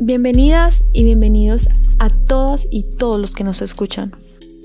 Bienvenidas 0.00 0.84
y 0.92 1.02
bienvenidos 1.02 1.66
a 1.98 2.08
todas 2.08 2.68
y 2.70 2.84
todos 2.84 3.20
los 3.20 3.34
que 3.34 3.42
nos 3.42 3.62
escuchan. 3.62 4.12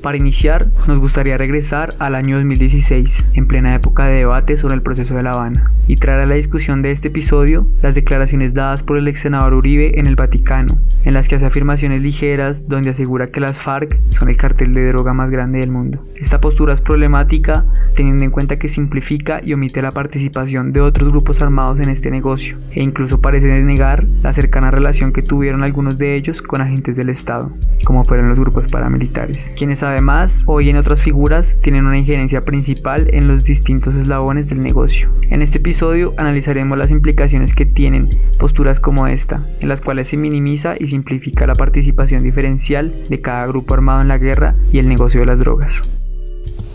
Para 0.04 0.18
iniciar, 0.18 0.68
nos 0.86 1.00
gustaría 1.00 1.38
regresar 1.38 1.94
al 1.98 2.16
año 2.16 2.36
2016, 2.36 3.28
en 3.36 3.48
plena 3.48 3.74
época 3.74 4.06
de 4.06 4.16
debate 4.16 4.58
sobre 4.58 4.76
el 4.76 4.82
proceso 4.82 5.16
de 5.16 5.24
La 5.24 5.32
Habana, 5.32 5.72
y 5.88 5.96
traer 5.96 6.20
a 6.20 6.26
la 6.26 6.36
discusión 6.36 6.82
de 6.82 6.92
este 6.92 7.08
episodio 7.08 7.66
las 7.82 7.96
declaraciones 7.96 8.54
dadas 8.54 8.84
por 8.84 8.98
el 8.98 9.08
ex 9.08 9.22
senador 9.22 9.54
Uribe 9.54 9.98
en 9.98 10.08
el 10.08 10.18
Vaticano, 10.18 10.78
en 11.06 11.14
las 11.14 11.30
que 11.30 11.36
hace 11.36 11.46
afirmaciones 11.46 12.02
ligeras 12.02 12.68
donde 12.68 12.90
asegura 12.90 13.28
que 13.28 13.40
las 13.40 13.58
FARC 13.58 13.96
son 13.98 14.28
el 14.28 14.36
cartel 14.36 14.74
de 14.74 14.90
droga 14.90 15.14
más 15.14 15.32
grande 15.32 15.60
del 15.60 15.72
mundo. 15.72 16.06
Esta 16.18 16.42
postura 16.42 16.74
es 16.74 16.82
problemática 16.82 17.66
teniendo 17.96 18.26
en 18.26 18.32
cuenta 18.32 18.60
que 18.60 18.68
simplifica 18.68 19.40
y 19.42 19.54
omite 19.54 19.82
la 19.82 19.92
participación 19.92 20.74
de 20.74 20.82
otros 20.82 21.12
grupos 21.12 21.42
armados 21.42 21.80
en 21.80 21.90
este 21.90 22.12
negocio, 22.12 22.58
e 22.72 22.84
incluso 22.84 23.22
parece 23.22 23.48
negar 23.62 24.04
la 24.22 24.34
cercana 24.34 24.70
relación 24.70 25.14
que 25.14 25.22
tuvieron 25.22 25.64
algunos 25.64 25.98
de 25.98 26.18
ellos 26.18 26.42
con 26.42 26.60
agentes 26.60 26.98
del 26.98 27.08
Estado, 27.08 27.54
como 27.86 28.04
fueron 28.04 28.28
los 28.28 28.40
grupos 28.40 28.66
paramilitares, 28.70 29.50
quienes 29.56 29.82
además 29.94 30.44
hoy 30.48 30.70
en 30.70 30.78
otras 30.78 31.02
figuras 31.02 31.58
tienen 31.62 31.86
una 31.86 31.98
injerencia 31.98 32.44
principal 32.44 33.08
en 33.14 33.28
los 33.28 33.44
distintos 33.44 33.96
eslabones 33.96 34.50
del 34.50 34.62
negocio. 34.62 35.10
En 35.30 35.42
este 35.42 35.60
episodio 35.60 36.14
analizaremos 36.18 36.78
las 36.78 36.92
implicaciones 36.92 37.54
que 37.54 37.66
tienen 37.66 38.10
posturas 38.40 38.80
como 38.80 39.08
esta, 39.08 39.40
en 39.60 39.70
las 39.70 39.82
cuales 39.82 40.10
se 40.10 40.18
minimiza 40.18 40.76
y 40.80 40.88
simplifica 40.88 41.48
la 41.48 41.56
participación 41.56 42.24
diferencial 42.24 42.94
de 43.10 43.22
cada 43.22 43.48
grupo 43.48 43.74
armado 43.74 44.02
en 44.02 44.08
la 44.08 44.18
guerra 44.18 44.54
y 44.72 44.80
el 44.80 44.90
negocio 44.90 45.22
de 45.22 45.28
las 45.28 45.40
drogas. 45.40 45.82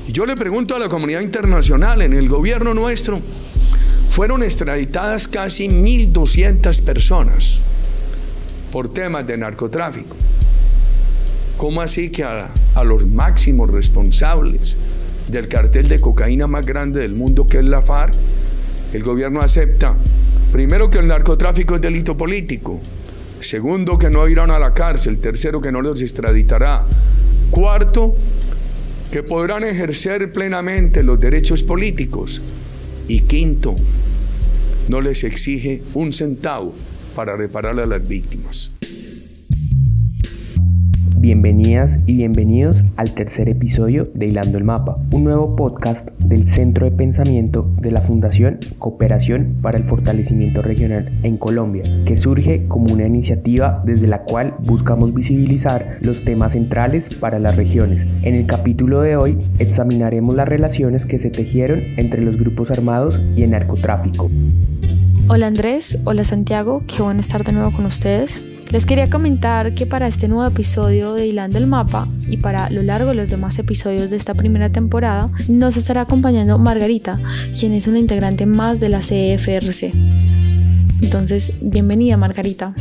Yo 0.09 0.25
le 0.25 0.35
pregunto 0.35 0.75
a 0.75 0.79
la 0.79 0.89
comunidad 0.89 1.21
internacional, 1.21 2.01
en 2.01 2.15
el 2.15 2.29
gobierno 2.29 2.73
nuestro, 2.73 3.19
fueron 4.11 4.43
extraditadas 4.43 5.29
casi 5.29 5.69
1.200 5.69 6.83
personas 6.83 7.61
por 8.73 8.93
temas 8.93 9.27
de 9.27 9.37
narcotráfico. 9.37 10.17
¿Cómo 11.59 11.83
así 11.83 12.11
que 12.11 12.23
a, 12.23 12.51
los 12.85 13.05
máximos 13.05 13.69
responsables 13.69 14.77
del 15.27 15.49
cartel 15.49 15.89
de 15.89 15.99
cocaína 15.99 16.47
más 16.47 16.65
grande 16.65 17.01
del 17.01 17.15
mundo, 17.15 17.49
que 17.49 17.59
es 17.59 17.65
la 17.65 17.83
FARC, 17.83 18.15
el 18.93 19.03
gobierno 19.03 19.41
acepta, 19.41 19.97
primero, 20.53 20.89
que 20.89 21.01
el 21.01 21.09
narcotráfico 21.09 21.75
es 21.75 21.81
delito 21.81 22.17
político, 22.17 22.81
segundo, 23.41 23.99
que 23.99 24.09
no 24.09 24.29
irán 24.29 24.53
a 24.53 24.61
la 24.61 24.73
cárcel, 24.73 25.19
tercero, 25.19 25.61
que 25.61 25.73
no 25.73 25.83
los 25.83 26.01
extraditará, 26.01 26.85
cuarto, 27.51 28.15
que 29.11 29.25
podrán 29.25 29.65
ejercer 29.65 30.31
plenamente 30.31 31.03
los 31.03 31.19
derechos 31.19 31.65
políticos 31.65 32.41
y 33.09 33.23
quinto, 33.23 33.75
no 34.89 35.01
les 35.01 35.25
exige 35.25 35.83
un 35.95 36.13
centavo 36.13 36.73
para 37.17 37.35
reparar 37.35 37.81
a 37.81 37.85
las 37.85 38.07
víctimas. 38.07 38.78
Bienvenidas 41.29 41.99
y 42.07 42.15
bienvenidos 42.15 42.83
al 42.97 43.13
tercer 43.13 43.51
episodio 43.51 44.09
de 44.15 44.29
Hilando 44.29 44.57
el 44.57 44.65
Mapa, 44.65 44.97
un 45.11 45.25
nuevo 45.25 45.57
podcast 45.57 46.09
del 46.21 46.49
Centro 46.49 46.87
de 46.87 46.91
Pensamiento 46.91 47.71
de 47.83 47.91
la 47.91 48.01
Fundación 48.01 48.59
Cooperación 48.79 49.59
para 49.61 49.77
el 49.77 49.85
Fortalecimiento 49.85 50.63
Regional 50.63 51.07
en 51.25 51.37
Colombia, 51.37 51.85
que 52.07 52.17
surge 52.17 52.67
como 52.67 52.95
una 52.95 53.07
iniciativa 53.07 53.83
desde 53.85 54.07
la 54.07 54.23
cual 54.23 54.55
buscamos 54.61 55.13
visibilizar 55.13 55.99
los 56.01 56.25
temas 56.25 56.53
centrales 56.53 57.15
para 57.17 57.39
las 57.39 57.57
regiones. 57.57 58.07
En 58.23 58.35
el 58.35 58.47
capítulo 58.47 59.03
de 59.03 59.17
hoy 59.17 59.37
examinaremos 59.59 60.35
las 60.35 60.49
relaciones 60.49 61.05
que 61.05 61.19
se 61.19 61.29
tejieron 61.29 61.83
entre 61.99 62.23
los 62.23 62.39
grupos 62.39 62.71
armados 62.71 63.21
y 63.37 63.43
el 63.43 63.51
narcotráfico. 63.51 64.31
Hola 65.29 65.49
Andrés, 65.49 65.99
hola 66.05 66.25
Santiago, 66.25 66.83
qué 66.87 67.03
bueno 67.03 67.21
estar 67.21 67.45
de 67.45 67.53
nuevo 67.53 67.71
con 67.71 67.85
ustedes. 67.85 68.43
Les 68.71 68.85
quería 68.85 69.09
comentar 69.09 69.73
que 69.73 69.87
para 69.87 70.07
este 70.07 70.29
nuevo 70.29 70.47
episodio 70.47 71.15
de 71.15 71.27
Hilando 71.27 71.57
el 71.57 71.67
Mapa 71.67 72.07
y 72.29 72.37
para 72.37 72.69
lo 72.69 72.83
largo 72.83 73.09
de 73.09 73.15
los 73.15 73.31
demás 73.31 73.59
episodios 73.59 74.11
de 74.11 74.19
esta 74.19 74.35
primera 74.35 74.69
temporada, 74.69 75.31
nos 75.49 75.79
estará 75.79 76.03
acompañando 76.03 76.59
Margarita, 76.59 77.19
quien 77.59 77.73
es 77.73 77.87
una 77.87 77.99
integrante 77.99 78.45
más 78.45 78.79
de 78.79 78.91
la 78.91 78.99
CFRC. 78.99 79.93
Entonces, 81.01 81.55
bienvenida 81.63 82.19
Margarita. 82.19 82.75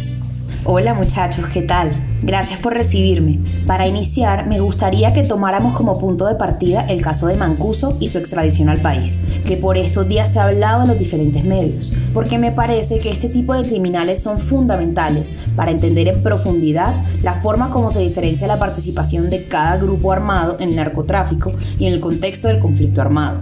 Hola 0.64 0.94
muchachos, 0.94 1.48
¿qué 1.48 1.62
tal? 1.62 1.92
Gracias 2.22 2.60
por 2.60 2.74
recibirme. 2.74 3.40
Para 3.68 3.88
iniciar, 3.88 4.48
me 4.48 4.60
gustaría 4.60 5.14
que 5.14 5.24
tomáramos 5.24 5.74
como 5.74 5.98
punto 5.98 6.26
de 6.26 6.36
partida 6.36 6.82
el 6.90 7.02
caso 7.02 7.28
de 7.28 7.38
Mancuso 7.38 7.96
y 8.00 8.10
su 8.10 8.18
extradición 8.18 8.68
al 8.68 8.82
país, 8.82 9.20
que 9.46 9.56
por 9.56 9.78
estos 9.78 10.08
días 10.08 10.32
se 10.32 10.40
ha 10.40 10.44
hablado 10.44 10.82
en 10.82 10.90
los 10.90 11.00
diferentes 11.00 11.44
medios, 11.46 11.94
porque 12.14 12.38
me 12.38 12.52
parece 12.52 13.00
que 13.00 13.10
este 13.10 13.30
tipo 13.30 13.54
de 13.54 13.68
criminales 13.68 14.22
son 14.22 14.40
fundamentales 14.40 15.32
para 15.56 15.72
entender 15.72 16.08
en 16.10 16.22
profundidad 16.22 16.94
la 17.22 17.36
forma 17.36 17.70
como 17.70 17.90
se 17.90 18.00
diferencia 18.00 18.48
la 18.48 18.60
participación 18.60 19.30
de 19.30 19.46
cada 19.48 19.78
grupo 19.78 20.12
armado 20.12 20.58
en 20.60 20.70
el 20.70 20.76
narcotráfico 20.76 21.54
y 21.80 21.86
en 21.86 21.94
el 21.94 22.00
contexto 22.00 22.50
del 22.50 22.60
conflicto 22.60 23.02
armado. 23.02 23.42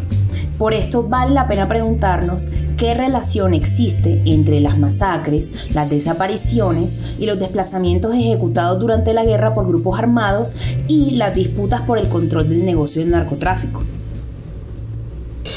Por 0.57 0.73
esto 0.73 1.03
vale 1.03 1.33
la 1.33 1.47
pena 1.47 1.67
preguntarnos 1.67 2.47
qué 2.77 2.93
relación 2.93 3.53
existe 3.53 4.21
entre 4.25 4.59
las 4.59 4.77
masacres, 4.77 5.67
las 5.73 5.89
desapariciones 5.89 7.15
y 7.19 7.25
los 7.25 7.39
desplazamientos 7.39 8.13
ejecutados 8.13 8.79
durante 8.79 9.13
la 9.13 9.25
guerra 9.25 9.53
por 9.53 9.67
grupos 9.67 9.99
armados 9.99 10.55
y 10.87 11.11
las 11.11 11.35
disputas 11.35 11.81
por 11.81 11.97
el 11.97 12.07
control 12.07 12.49
del 12.49 12.65
negocio 12.65 13.01
del 13.01 13.11
narcotráfico. 13.11 13.83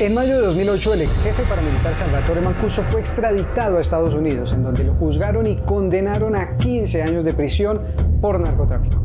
En 0.01 0.15
mayo 0.15 0.37
de 0.37 0.47
2008, 0.47 0.95
el 0.95 1.03
ex 1.03 1.17
jefe 1.23 1.43
paramilitar 1.49 1.97
Salvatore 1.97 2.41
Mancuso 2.41 2.85
fue 2.85 3.01
extraditado 3.01 3.79
a 3.79 3.81
Estados 3.81 4.15
Unidos, 4.15 4.53
en 4.53 4.63
donde 4.63 4.85
lo 4.85 4.95
juzgaron 4.95 5.47
y 5.47 5.57
condenaron 5.57 6.37
a 6.37 6.57
15 6.57 7.03
años 7.03 7.25
de 7.25 7.35
prisión 7.35 7.81
por 8.21 8.39
narcotráfico. 8.39 9.03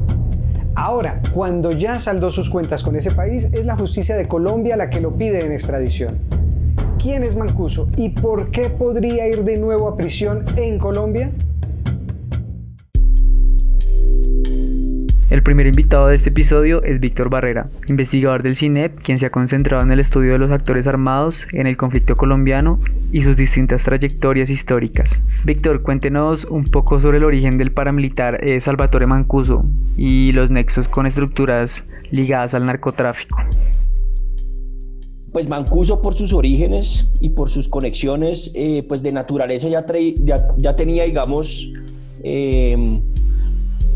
Ahora, 0.76 1.22
cuando 1.34 1.72
ya 1.72 1.98
saldó 1.98 2.30
sus 2.30 2.50
cuentas 2.50 2.84
con 2.84 2.96
ese 2.96 3.12
país, 3.12 3.50
es 3.54 3.66
la 3.66 3.76
justicia 3.76 4.16
de 4.16 4.28
Colombia 4.28 4.76
la 4.76 4.90
que 4.90 5.02
lo 5.02 5.16
pide 5.16 5.46
en 5.46 5.52
extradición. 5.52 6.43
¿Quién 7.04 7.26
es 7.26 7.36
Mancuso 7.36 7.90
y 7.98 8.12
por 8.12 8.50
qué 8.50 8.70
podría 8.70 9.28
ir 9.28 9.44
de 9.44 9.58
nuevo 9.58 9.90
a 9.90 9.98
prisión 9.98 10.46
en 10.56 10.80
Colombia? 10.80 11.34
El 15.30 15.44
primer 15.44 15.66
invitado 15.68 16.08
de 16.08 16.16
este 16.16 16.30
episodio 16.30 16.82
es 16.82 17.02
Víctor 17.02 17.30
Barrera, 17.30 17.66
investigador 17.90 18.42
del 18.42 18.56
CINEP, 18.56 19.00
quien 19.00 19.18
se 19.18 19.26
ha 19.26 19.32
concentrado 19.32 19.84
en 19.84 19.92
el 19.92 20.00
estudio 20.00 20.32
de 20.32 20.40
los 20.40 20.52
actores 20.52 20.88
armados 20.88 21.46
en 21.52 21.68
el 21.68 21.76
conflicto 21.76 22.16
colombiano 22.16 22.80
y 23.12 23.24
sus 23.24 23.36
distintas 23.36 23.84
trayectorias 23.84 24.50
históricas. 24.50 25.24
Víctor, 25.44 25.84
cuéntenos 25.84 26.46
un 26.46 26.64
poco 26.64 27.02
sobre 27.02 27.18
el 27.18 27.26
origen 27.26 27.58
del 27.58 27.74
paramilitar 27.74 28.42
eh, 28.48 28.62
Salvatore 28.62 29.08
Mancuso 29.08 29.66
y 29.98 30.32
los 30.32 30.52
nexos 30.52 30.88
con 30.88 31.06
estructuras 31.06 31.84
ligadas 32.12 32.54
al 32.54 32.66
narcotráfico. 32.66 33.40
Pues 35.34 35.50
Mancuso 35.50 36.02
por 36.02 36.14
sus 36.14 36.32
orígenes 36.32 37.10
y 37.20 37.30
por 37.30 37.50
sus 37.50 37.68
conexiones 37.68 38.52
eh, 38.54 38.86
pues 38.88 39.02
de 39.02 39.12
naturaleza 39.12 39.68
ya, 39.68 39.84
ya, 40.58 40.76
tenía, 40.76 41.06
digamos, 41.06 41.74
eh, 42.24 43.02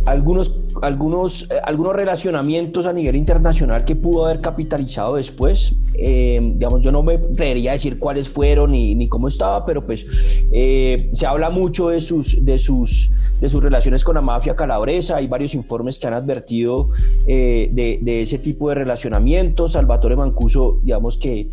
algunos, 0.07 0.63
algunos, 0.81 1.51
eh, 1.51 1.55
algunos 1.63 1.93
relacionamientos 1.93 2.85
a 2.85 2.93
nivel 2.93 3.17
internacional 3.17 3.83
que 3.83 3.93
pudo 3.93 4.25
haber 4.25 4.39
capitalizado 4.39 5.15
después. 5.15 5.75
Eh, 5.95 6.39
digamos, 6.53 6.81
yo 6.81 6.93
no 6.93 7.03
me 7.03 7.15
atrevería 7.15 7.71
a 7.71 7.73
decir 7.73 7.97
cuáles 7.97 8.29
fueron 8.29 8.71
ni, 8.71 8.95
ni 8.95 9.07
cómo 9.07 9.27
estaba, 9.27 9.65
pero 9.65 9.85
pues 9.85 10.07
eh, 10.53 11.09
se 11.11 11.25
habla 11.25 11.49
mucho 11.49 11.89
de 11.89 11.99
sus, 11.99 12.45
de, 12.45 12.57
sus, 12.57 13.11
de 13.41 13.49
sus 13.49 13.61
relaciones 13.61 14.05
con 14.05 14.15
la 14.15 14.21
mafia 14.21 14.55
calabresa. 14.55 15.17
Hay 15.17 15.27
varios 15.27 15.53
informes 15.53 15.99
que 15.99 16.07
han 16.07 16.13
advertido 16.13 16.87
de, 17.25 17.99
de, 18.01 18.21
ese 18.21 18.39
tipo 18.39 18.69
de 18.69 18.75
relacionamientos. 18.75 19.73
Salvatore 19.73 20.15
Mancuso, 20.15 20.79
digamos 20.83 21.17
que 21.17 21.49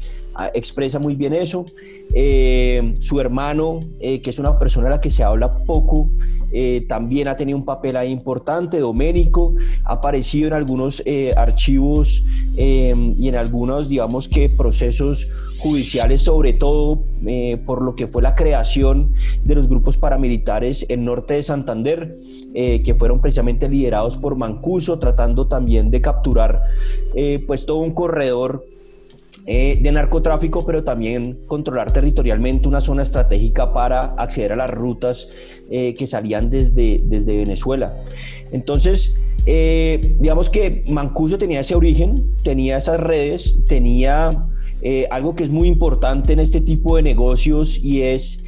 expresa 0.54 0.98
muy 0.98 1.14
bien 1.14 1.32
eso. 1.32 1.64
su 3.00 3.20
hermano, 3.20 3.80
que 4.00 4.22
es 4.24 4.38
una 4.38 4.58
persona 4.58 4.88
a 4.88 4.90
la 4.90 5.00
que 5.00 5.10
se 5.10 5.22
habla 5.22 5.50
poco, 5.66 6.10
eh, 6.56 6.86
también 6.88 7.26
ha 7.26 7.36
tenido 7.36 7.58
un 7.58 7.64
papel 7.64 7.96
ahí 7.96 8.12
importante, 8.12 8.78
Doménico, 8.78 9.54
ha 9.82 9.94
aparecido 9.94 10.46
en 10.46 10.52
algunos 10.52 11.02
eh, 11.04 11.32
archivos 11.36 12.24
em, 12.56 13.16
y 13.18 13.28
en 13.28 13.34
algunos, 13.34 13.88
digamos 13.88 14.28
que, 14.28 14.48
procesos 14.48 15.26
judiciales, 15.58 16.22
sobre 16.22 16.52
todo 16.52 17.02
eh, 17.26 17.60
por 17.66 17.82
lo 17.82 17.96
que 17.96 18.06
fue 18.06 18.22
la 18.22 18.36
creación 18.36 19.14
de 19.42 19.56
los 19.56 19.66
grupos 19.66 19.96
paramilitares 19.96 20.86
en 20.90 21.04
norte 21.04 21.34
de 21.34 21.42
Santander, 21.42 22.20
que 22.54 22.94
fueron 22.96 23.20
precisamente 23.20 23.68
liderados 23.68 24.16
por 24.16 24.36
Mancuso, 24.36 25.00
tratando 25.00 25.48
también 25.48 25.90
de 25.90 26.00
capturar 26.00 26.62
pues 27.48 27.66
todo 27.66 27.78
un 27.78 27.90
corredor 27.90 28.64
eh, 29.46 29.78
de 29.82 29.92
narcotráfico, 29.92 30.64
pero 30.64 30.84
también 30.84 31.40
controlar 31.46 31.92
territorialmente 31.92 32.66
una 32.66 32.80
zona 32.80 33.02
estratégica 33.02 33.74
para 33.74 34.00
acceder 34.16 34.52
a 34.52 34.56
las 34.56 34.70
rutas 34.70 35.28
eh, 35.68 35.92
que 35.92 36.06
salían 36.06 36.48
desde, 36.48 37.02
desde 37.04 37.36
Venezuela. 37.36 37.94
Entonces, 38.52 39.22
eh, 39.44 40.16
digamos 40.18 40.48
que 40.48 40.84
Mancuso 40.90 41.36
tenía 41.36 41.60
ese 41.60 41.74
origen, 41.74 42.34
tenía 42.42 42.78
esas 42.78 42.98
redes, 42.98 43.60
tenía 43.68 44.30
algo 45.10 45.34
que 45.34 45.44
es 45.44 45.50
muy 45.50 45.68
importante 45.68 46.34
en 46.34 46.40
este 46.40 46.60
tipo 46.60 46.96
de 46.96 47.02
negocios 47.02 47.82
y 47.82 48.02
es 48.02 48.44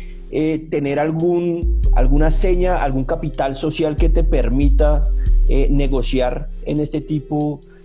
tener 0.70 0.98
algún, 0.98 1.60
alguna 1.94 2.31
seña, 2.31 2.82
algún 2.82 3.04
capital 3.04 3.54
social 3.54 3.96
que 3.96 4.10
te 4.10 4.22
permita 4.22 5.02
negociar 5.70 6.50
en 6.66 6.81
este 6.81 7.00
tipo 7.00 7.58
de, 7.62 7.75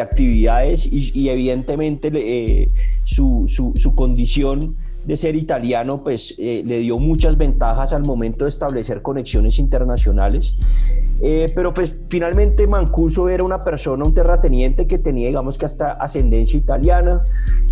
actividades 0.00 0.88
y, 0.90 1.28
evidentemente 1.28 2.10
eh, 2.14 2.66
su, 3.04 3.44
su, 3.46 3.72
su, 3.76 3.94
condición 3.94 4.76
de 5.04 5.16
ser 5.16 5.36
italiano 5.36 6.02
pues 6.02 6.38
le 6.38 6.78
dio 6.80 6.98
muchas 6.98 7.36
ventajas 7.38 7.92
al 7.92 8.02
momento 8.02 8.44
de 8.44 8.50
establecer 8.50 9.02
conexiones 9.02 9.58
internacionales. 9.58 10.56
Eh, 11.22 11.52
pero 11.54 11.74
pues 11.74 11.98
finalmente 12.08 12.66
Mancuso 12.66 13.28
era 13.28 13.44
una 13.44 13.60
persona, 13.60 14.04
un 14.04 14.14
terrateniente 14.14 14.86
que 14.86 14.96
tenía 14.96 15.28
digamos 15.28 15.58
que 15.58 15.66
hasta 15.66 15.92
ascendencia 15.92 16.58
italiana, 16.58 17.22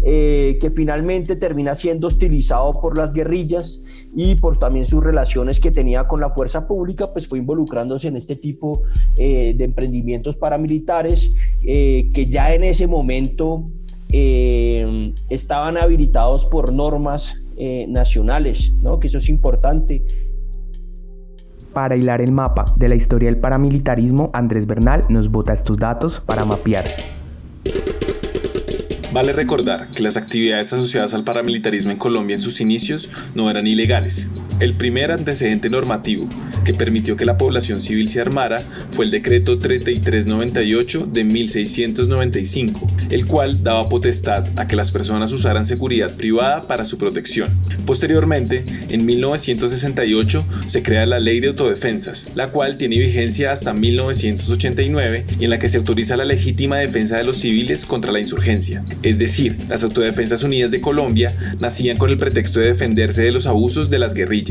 eh, 0.04 0.58
que 0.60 0.70
finalmente 0.70 1.34
termina 1.34 1.74
siendo 1.74 2.08
hostilizado 2.08 2.72
por 2.72 2.98
las 2.98 3.14
guerrillas 3.14 3.82
y 4.14 4.34
por 4.34 4.58
también 4.58 4.84
sus 4.84 5.02
relaciones 5.02 5.60
que 5.60 5.70
tenía 5.70 6.06
con 6.06 6.20
la 6.20 6.28
fuerza 6.28 6.68
pública, 6.68 7.10
pues 7.10 7.26
fue 7.26 7.38
involucrándose 7.38 8.08
en 8.08 8.16
este 8.16 8.36
tipo 8.36 8.82
eh, 9.16 9.54
de 9.56 9.64
emprendimientos 9.64 10.36
paramilitares 10.36 11.34
que 11.62 12.26
ya 12.28 12.54
en 12.54 12.64
ese 12.64 12.86
momento 12.86 13.64
estaban 14.10 15.76
habilitados 15.76 16.46
por 16.46 16.72
normas 16.72 17.40
nacionales, 17.88 18.72
¿no? 18.82 18.98
que 18.98 19.08
eso 19.08 19.18
es 19.18 19.28
importante. 19.28 20.04
Para 21.72 21.96
hilar 21.96 22.20
el 22.20 22.32
mapa 22.32 22.74
de 22.76 22.88
la 22.88 22.94
historia 22.94 23.30
del 23.30 23.38
paramilitarismo, 23.38 24.30
Andrés 24.32 24.66
Bernal 24.66 25.02
nos 25.08 25.30
bota 25.30 25.52
estos 25.52 25.76
datos 25.76 26.22
para 26.24 26.44
mapear. 26.44 26.84
Vale 29.12 29.32
recordar 29.32 29.88
que 29.88 30.02
las 30.02 30.16
actividades 30.16 30.72
asociadas 30.72 31.14
al 31.14 31.24
paramilitarismo 31.24 31.90
en 31.90 31.98
Colombia 31.98 32.34
en 32.34 32.40
sus 32.40 32.60
inicios 32.60 33.10
no 33.34 33.50
eran 33.50 33.66
ilegales. 33.66 34.28
El 34.60 34.74
primer 34.74 35.12
antecedente 35.12 35.70
normativo 35.70 36.28
que 36.64 36.74
permitió 36.74 37.16
que 37.16 37.24
la 37.24 37.38
población 37.38 37.80
civil 37.80 38.08
se 38.08 38.20
armara 38.20 38.60
fue 38.90 39.04
el 39.04 39.12
decreto 39.12 39.56
3398 39.56 41.08
de 41.12 41.22
1695, 41.22 42.86
el 43.10 43.26
cual 43.26 43.62
daba 43.62 43.88
potestad 43.88 44.48
a 44.56 44.66
que 44.66 44.74
las 44.74 44.90
personas 44.90 45.30
usaran 45.30 45.64
seguridad 45.64 46.16
privada 46.16 46.66
para 46.66 46.84
su 46.84 46.98
protección. 46.98 47.48
Posteriormente, 47.86 48.64
en 48.90 49.06
1968 49.06 50.44
se 50.66 50.82
crea 50.82 51.06
la 51.06 51.20
Ley 51.20 51.38
de 51.38 51.48
Autodefensas, 51.48 52.32
la 52.34 52.50
cual 52.50 52.76
tiene 52.76 52.98
vigencia 52.98 53.52
hasta 53.52 53.72
1989 53.72 55.24
y 55.38 55.44
en 55.44 55.50
la 55.50 55.60
que 55.60 55.68
se 55.68 55.78
autoriza 55.78 56.16
la 56.16 56.24
legítima 56.24 56.78
defensa 56.78 57.16
de 57.16 57.24
los 57.24 57.36
civiles 57.36 57.86
contra 57.86 58.10
la 58.10 58.18
insurgencia. 58.18 58.84
Es 59.04 59.20
decir, 59.20 59.56
las 59.68 59.84
Autodefensas 59.84 60.42
Unidas 60.42 60.72
de 60.72 60.80
Colombia 60.80 61.32
nacían 61.60 61.96
con 61.96 62.10
el 62.10 62.18
pretexto 62.18 62.58
de 62.58 62.66
defenderse 62.68 63.22
de 63.22 63.30
los 63.30 63.46
abusos 63.46 63.88
de 63.88 64.00
las 64.00 64.14
guerrillas. 64.14 64.47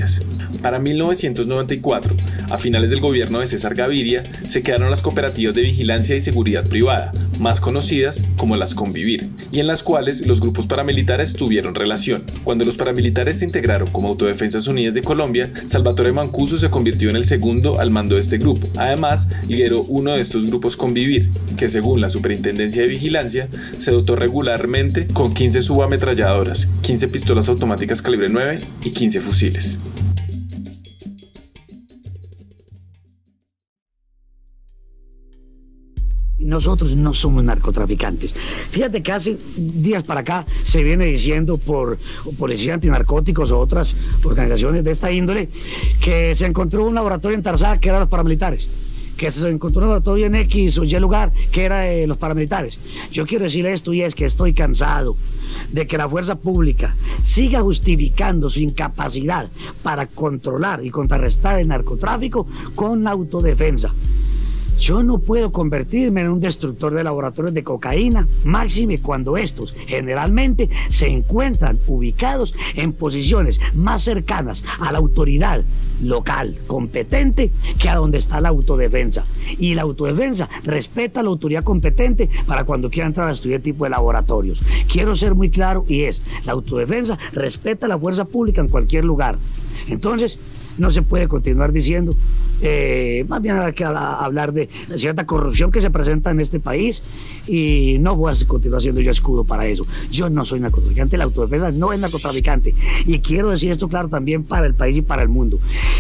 Para 0.62 0.80
1994, 0.80 2.16
a 2.50 2.58
finales 2.58 2.90
del 2.90 3.00
gobierno 3.00 3.40
de 3.40 3.48
César 3.48 3.76
Gaviria, 3.76 4.24
se 4.46 4.62
crearon 4.64 4.90
las 4.90 5.02
cooperativas 5.02 5.56
de 5.56 5.62
vigilancia 5.62 6.16
y 6.16 6.22
seguridad 6.22 6.68
privada, 6.68 7.12
más 7.40 7.60
conocidas 7.60 8.24
como 8.36 8.56
las 8.56 8.76
Convivir, 8.76 9.30
y 9.52 9.60
en 9.60 9.68
las 9.68 9.84
cuales 9.84 10.26
los 10.26 10.40
grupos 10.40 10.68
paramilitares 10.68 11.34
tuvieron 11.34 11.76
relación. 11.76 12.24
Cuando 12.44 12.66
los 12.66 12.78
paramilitares 12.78 13.40
se 13.40 13.46
integraron 13.46 13.90
como 13.92 14.10
Autodefensas 14.10 14.68
Unidas 14.68 14.94
de 14.94 15.02
Colombia, 15.02 15.52
Salvatore 15.66 16.12
Mancuso 16.12 16.58
se 16.58 16.70
convirtió 16.70 17.10
en 17.10 17.16
el 17.16 17.24
segundo 17.26 17.80
al 17.80 17.92
mando 17.92 18.16
de 18.16 18.22
este 18.22 18.38
grupo. 18.38 18.68
Además, 18.78 19.28
lideró 19.48 19.82
uno 19.82 20.14
de 20.14 20.22
estos 20.22 20.46
grupos 20.46 20.78
Convivir, 20.78 21.30
que 21.58 21.70
según 21.70 22.02
la 22.02 22.10
Superintendencia 22.10 22.82
de 22.82 22.88
Vigilancia, 22.88 23.50
se 23.78 23.92
dotó 23.92 24.16
regularmente 24.16 25.08
con 25.08 25.34
15 25.34 25.62
subametralladoras, 25.62 26.68
15 26.82 27.08
pistolas 27.08 27.50
automáticas 27.50 28.02
calibre 28.02 28.30
9 28.30 28.60
y 28.84 28.92
15 28.92 29.22
fusiles. 29.22 29.78
Nosotros 36.40 36.96
no 36.96 37.14
somos 37.14 37.44
narcotraficantes. 37.44 38.34
Fíjate 38.34 39.02
que 39.02 39.12
hace 39.12 39.38
días 39.56 40.04
para 40.04 40.22
acá 40.22 40.46
se 40.64 40.84
viene 40.84 41.06
diciendo 41.06 41.58
por 41.58 41.98
Policía 42.38 42.76
Antinarcóticos 42.76 43.52
o 43.52 43.60
otras 43.60 43.96
organizaciones 44.24 44.84
de 44.84 44.92
esta 44.92 45.12
índole 45.12 45.50
que 46.00 46.36
se 46.36 46.46
encontró 46.46 46.86
un 46.86 46.96
laboratorio 46.96 47.36
en 47.36 47.44
Tarzá 47.44 47.80
que 47.80 47.90
eran 47.90 48.02
los 48.02 48.10
paramilitares 48.10 48.70
que 49.18 49.32
se 49.32 49.50
encontró 49.50 49.82
un 49.82 49.88
laboratorio 49.88 50.28
en 50.28 50.36
X 50.36 50.78
o 50.78 50.84
Y 50.84 51.00
lugar 51.00 51.34
que 51.52 51.66
era 51.66 51.80
de 51.80 52.08
los 52.08 52.18
paramilitares. 52.18 52.80
Yo 53.12 53.26
quiero 53.26 53.46
decirle 53.46 53.74
esto 53.74 53.92
y 53.92 54.04
es 54.04 54.16
que 54.16 54.26
estoy 54.26 54.54
cansado 54.54 55.18
de 55.72 55.88
que 55.88 55.98
la 55.98 56.08
fuerza 56.08 56.36
pública 56.36 56.96
siga 57.24 57.62
justificando 57.62 58.50
su 58.50 58.62
incapacidad 58.62 59.50
para 59.82 60.06
controlar 60.06 60.86
y 60.86 60.92
contrarrestar 60.92 61.60
el 61.60 61.68
narcotráfico 61.68 62.48
con 62.76 63.08
autodefensa. 63.08 63.92
Yo 64.80 65.04
no 65.04 65.20
puedo 65.20 65.52
convertirme 65.52 66.22
en 66.22 66.30
un 66.30 66.40
destructor 66.40 66.94
de 66.94 67.04
laboratorios 67.04 67.54
de 67.54 67.64
cocaína, 67.64 68.28
máxime 68.44 69.00
cuando 69.00 69.38
estos 69.38 69.74
generalmente 69.88 70.70
se 70.90 71.08
encuentran 71.08 71.80
ubicados 71.88 72.54
en 72.76 72.94
posiciones 72.94 73.60
más 73.74 74.04
cercanas 74.04 74.64
a 74.80 74.92
la 74.92 75.00
autoridad 75.00 75.64
local 76.02 76.58
competente 76.68 77.52
que 77.80 77.90
a 77.90 77.96
donde 77.96 78.20
está 78.20 78.40
la 78.40 78.50
autodefensa. 78.50 79.24
Y 79.58 79.74
la 79.74 79.82
autodefensa 79.82 80.50
respeta 80.64 81.24
la 81.24 81.30
autoridad 81.30 81.64
competente 81.64 82.30
para 82.46 82.64
cuando 82.66 82.90
quiera 82.90 83.08
entrar 83.08 83.30
a 83.30 83.34
estudiar 83.34 83.62
tipo 83.62 83.84
de 83.84 83.90
laboratorios. 83.92 84.62
Quiero 84.92 85.16
ser 85.16 85.36
muy 85.36 85.50
claro 85.50 85.86
y 85.88 86.02
es, 86.02 86.22
la 86.46 86.54
autodefensa 86.54 87.18
respeta 87.34 87.88
la 87.88 87.98
fuerza 87.98 88.26
pública 88.26 88.62
en 88.62 88.70
cualquier 88.70 89.06
lugar. 89.06 89.38
Entonces, 89.88 90.40
no 90.78 90.92
se 90.92 91.02
puede 91.02 91.28
continuar 91.28 91.72
diciendo. 91.72 92.14
Eh, 92.60 93.24
más 93.28 93.42
bien 93.42 93.60
hay 93.60 93.74
que 93.74 93.86
hablar 93.86 94.52
de 94.52 94.68
cierta 94.96 95.28
corrupción 95.28 95.72
que 95.72 95.80
se 95.80 95.92
presenta 95.92 96.32
en 96.32 96.42
este 96.42 96.60
país 96.60 97.04
y 97.46 97.98
no 98.00 98.16
voy 98.16 98.34
a 98.34 98.48
continuar 98.48 98.82
siendo 98.82 99.02
yo 99.02 99.12
escudo 99.12 99.44
para 99.44 99.68
eso. 99.68 99.86
Yo 100.12 100.30
no 100.30 100.44
soy 100.44 100.60
narcotraficante, 100.60 101.18
la 101.18 101.26
autodefensa 101.26 101.72
no 101.72 101.94
es 101.94 102.00
narcotraficante. 102.00 102.74
Y 103.06 103.20
quiero 103.20 103.52
decir 103.52 103.72
esto 103.72 103.88
claro 103.88 104.10
también 104.10 104.44
para 104.44 104.66
el 104.66 104.74
país 104.74 104.98
y 104.98 105.02
para 105.02 105.22
el 105.22 105.30
mundo. 105.30 105.60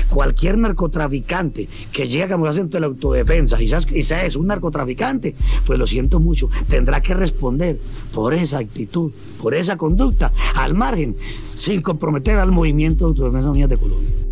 Cualquier 0.09 0.57
narcotraficante 0.57 1.67
que 1.91 2.07
llegue 2.07 2.33
a 2.33 2.37
de 2.65 2.79
la 2.79 2.87
autodefensa 2.87 3.61
y 3.61 3.67
sea, 3.67 4.25
es 4.25 4.35
un 4.35 4.47
narcotraficante, 4.47 5.35
pues 5.65 5.77
lo 5.77 5.85
siento 5.85 6.19
mucho, 6.19 6.49
tendrá 6.67 7.01
que 7.01 7.13
responder 7.13 7.79
por 8.13 8.33
esa 8.33 8.59
actitud, 8.59 9.11
por 9.41 9.53
esa 9.53 9.77
conducta, 9.77 10.31
al 10.55 10.73
margen, 10.73 11.15
sin 11.55 11.81
comprometer 11.81 12.39
al 12.39 12.51
movimiento 12.51 13.05
de 13.05 13.09
Autodefensa 13.09 13.51
Unida 13.51 13.67
de 13.67 13.77
Colombia. 13.77 14.26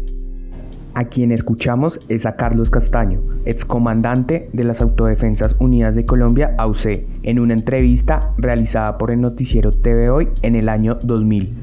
A 0.95 1.03
quien 1.03 1.33
escuchamos 1.33 1.99
es 2.07 2.25
a 2.25 2.37
Carlos 2.37 2.69
Castaño, 2.69 3.21
excomandante 3.43 4.49
de 4.53 4.63
las 4.63 4.81
Autodefensas 4.81 5.53
Unidas 5.59 5.93
de 5.93 6.05
Colombia, 6.05 6.51
AUC, 6.57 7.03
en 7.23 7.41
una 7.41 7.53
entrevista 7.53 8.33
realizada 8.37 8.97
por 8.97 9.11
el 9.11 9.19
noticiero 9.19 9.73
TV 9.73 10.09
Hoy 10.09 10.29
en 10.41 10.55
el 10.55 10.69
año 10.69 10.97
2000. 11.03 11.53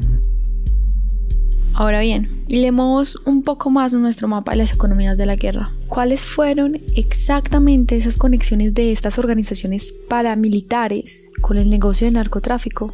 Ahora 1.73 2.01
bien, 2.01 2.43
leemos 2.49 3.17
un 3.25 3.43
poco 3.43 3.71
más 3.71 3.95
nuestro 3.95 4.29
mapa 4.29 4.51
de 4.53 4.59
las 4.59 4.75
economías 4.75 5.17
de 5.17 5.25
la 5.25 5.37
guerra. 5.37 5.73
¿Cuáles 5.89 6.27
fueron 6.27 6.83
exactamente 6.95 7.97
esas 7.97 8.19
conexiones 8.19 8.75
de 8.75 8.93
estas 8.93 9.19
organizaciones 9.19 9.95
paramilitares 10.11 11.31
con 11.41 11.57
el 11.57 11.71
negocio 11.71 12.07
de 12.07 12.11
narcotráfico? 12.11 12.93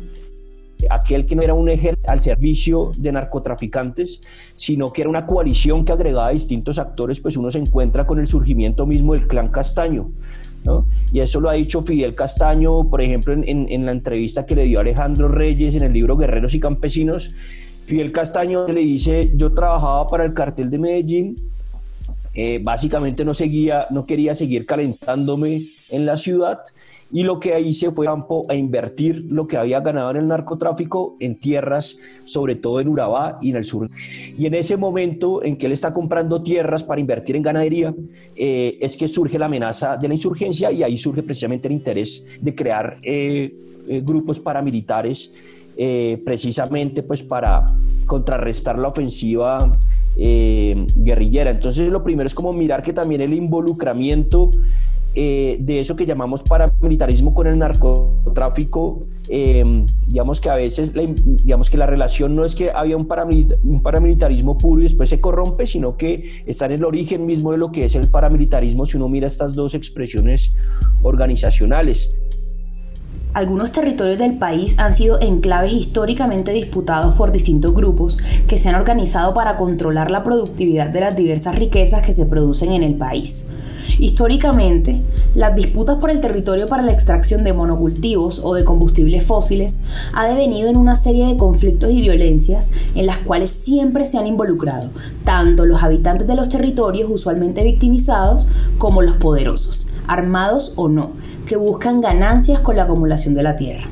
Aquel 0.91 1.27
que 1.27 1.37
no 1.37 1.43
era 1.43 1.55
un 1.55 1.69
ejército 1.69 2.11
al 2.11 2.21
servicio 2.21 2.91
de 2.97 3.13
narcotraficantes, 3.13 4.21
sino 4.57 4.93
que 4.93 5.03
era 5.03 5.11
una 5.11 5.27
coalición 5.27 5.85
que 5.85 5.93
agregaba 5.93 6.31
distintos 6.31 6.79
actores, 6.79 7.21
pues 7.21 7.37
uno 7.37 7.51
se 7.51 7.59
encuentra 7.59 8.07
con 8.07 8.19
el 8.19 8.27
surgimiento 8.27 8.87
mismo 8.87 9.15
del 9.15 9.27
clan 9.27 9.49
Castaño. 9.49 10.11
¿no? 10.65 10.87
Y 11.13 11.21
eso 11.21 11.41
lo 11.41 11.49
ha 11.49 11.55
dicho 11.55 11.83
Fidel 11.83 12.15
Castaño, 12.15 12.91
por 12.91 13.01
ejemplo, 13.01 13.33
en, 13.33 13.45
en, 13.47 13.87
la 13.87 13.93
entrevista 13.93 14.45
que 14.45 14.55
le 14.55 14.65
dio 14.65 14.81
Alejandro 14.81 15.29
Reyes 15.29 15.75
en 15.75 15.83
el 15.85 15.93
libro 15.93 16.17
Guerreros 16.17 16.55
y 16.55 16.61
Campesinos. 16.61 17.35
Fidel 17.87 18.13
Castaño 18.13 18.67
le 18.69 18.81
dice, 18.81 19.33
yo 19.35 19.53
trabajaba 19.55 20.07
para 20.07 20.25
el 20.25 20.35
cartel 20.35 20.71
de 20.71 20.79
Medellín, 20.79 21.37
eh, 22.35 22.61
básicamente 22.63 23.25
no, 23.25 23.35
seguía, 23.35 23.87
no 23.91 24.07
quería 24.07 24.35
seguir 24.35 24.67
calentándome 24.67 25.63
en 25.91 26.07
la 26.07 26.17
ciudad 26.17 26.61
y 27.11 27.23
lo 27.23 27.41
que 27.41 27.59
hice 27.61 27.91
fue 27.91 28.07
campo 28.07 28.45
a 28.49 28.55
invertir 28.55 29.27
lo 29.31 29.47
que 29.47 29.57
había 29.57 29.81
ganado 29.81 30.11
en 30.11 30.19
el 30.19 30.29
narcotráfico 30.29 31.17
en 31.21 31.39
tierras, 31.39 31.99
sobre 32.25 32.55
todo 32.55 32.81
en 32.81 32.89
Urabá 32.89 33.37
y 33.41 33.51
en 33.51 33.57
el 33.57 33.65
sur. 33.65 33.89
Y 34.37 34.47
en 34.47 34.55
ese 34.55 34.77
momento 34.77 35.43
en 35.43 35.57
que 35.57 35.67
él 35.67 35.73
está 35.73 35.93
comprando 35.93 36.43
tierras 36.43 36.85
para 36.85 37.01
invertir 37.01 37.37
en 37.37 37.43
ganadería, 37.43 37.95
eh, 38.37 38.77
es 38.81 38.97
que 38.97 39.09
surge 39.09 39.39
la 39.39 39.47
amenaza 39.47 39.97
de 39.97 40.09
la 40.09 40.15
insurgencia 40.15 40.71
y 40.71 40.83
ahí 40.83 40.99
surge 40.99 41.23
precisamente 41.23 41.69
el 41.69 41.75
interés 41.75 42.27
de 42.41 42.55
crear 42.55 42.97
eh, 43.03 43.55
eh, 43.89 44.03
grupos 44.05 44.41
paramilitares 44.41 45.33
precisamente 46.25 47.05
pues 47.05 47.23
para 47.23 47.65
contrarrestar 48.05 48.77
la 48.77 48.89
ofensiva 48.89 49.79
guerrillera. 50.17 51.53
Entonces 51.53 51.89
lo 51.89 52.03
primero 52.03 52.27
es 52.27 52.35
como 52.35 52.53
mirar 52.53 52.83
que 52.83 52.93
también 52.93 53.21
el 53.21 53.33
involucramiento 53.33 54.51
eh, 55.15 55.57
de 55.61 55.79
eso 55.79 55.97
que 55.97 56.07
llamamos 56.07 56.43
paramilitarismo 56.43 57.35
con 57.35 57.47
el 57.47 57.59
narcotráfico, 57.59 59.01
em, 59.29 59.87
digamos 60.07 60.41
que 60.41 60.49
a 60.49 60.57
veces, 60.57 60.95
la, 60.95 61.03
digamos 61.03 61.71
que 61.71 61.77
la 61.77 61.87
relación 61.87 62.37
no 62.37 62.45
es 62.45 62.55
que 62.55 62.71
había 62.71 62.97
un, 62.97 63.09
un, 63.65 63.83
paramilitarismo 63.83 64.59
puro 64.59 64.81
y 64.81 64.85
después 64.85 65.11
se 65.11 65.21
corrompe, 65.21 65.67
sino 65.67 65.97
que 65.97 66.43
está 66.47 66.67
en 66.67 66.73
el 66.73 66.85
origen 66.85 67.27
mismo 67.27 67.53
de 67.53 67.59
lo 67.59 67.73
que 67.73 67.87
es 67.87 67.95
el 67.95 68.11
paramilitarismo 68.11 68.87
si 68.87 68.97
uno 68.97 69.09
mira 69.09 69.27
estas 69.27 69.55
dos 69.55 69.75
expresiones 69.75 70.53
organizacionales. 71.03 72.17
Algunos 73.35 73.73
territorios 73.73 74.19
del 74.19 74.39
país 74.39 74.79
han 74.79 74.95
sido 74.95 75.21
enclaves 75.21 75.73
históricamente 75.73 76.53
disputados 76.53 77.15
por 77.15 77.31
distintos 77.31 77.75
grupos 77.75 78.19
que 78.47 78.57
se 78.57 78.69
han 78.69 78.75
organizado 78.75 79.35
para 79.35 79.57
controlar 79.57 80.11
la 80.11 80.25
productividad 80.25 80.89
de 80.91 81.01
las 81.01 81.15
diversas 81.15 81.57
riquezas 81.57 82.03
que 82.03 82.13
se 82.13 82.27
producen 82.27 82.73
en 82.73 82.83
el 82.83 82.95
país. 82.95 83.51
Históricamente, 83.99 85.03
las 85.35 85.57
disputas 85.57 85.97
por 85.97 86.11
el 86.11 86.21
territorio 86.21 86.67
para 86.67 86.83
la 86.83 86.93
extracción 86.93 87.43
de 87.43 87.53
monocultivos 87.53 88.41
o 88.45 88.55
de 88.55 88.63
combustibles 88.63 89.25
fósiles 89.25 89.83
ha 90.15 90.27
devenido 90.27 90.69
en 90.69 90.77
una 90.77 90.95
serie 90.95 91.27
de 91.27 91.37
conflictos 91.37 91.91
y 91.91 92.01
violencias 92.01 92.71
en 92.95 93.07
las 93.07 93.19
cuales 93.19 93.51
siempre 93.51 94.07
se 94.07 94.19
han 94.19 94.27
involucrado 94.27 94.91
tanto 95.25 95.67
los 95.67 95.83
habitantes 95.83 96.27
de 96.29 96.37
los 96.37 96.49
territorios 96.49 97.11
usualmente 97.11 97.65
victimizados 97.65 98.51
como 98.79 99.03
los 99.03 99.17
poderosos, 99.17 99.95
armados 100.07 100.75
o 100.77 100.89
no, 100.89 101.13
que 101.47 101.57
buscan 101.57 102.01
ganancias 102.01 102.61
con 102.61 102.77
la 102.77 102.85
acumulación 102.85 103.35
de 103.35 103.43
la 103.43 103.57
tierra. 103.57 103.89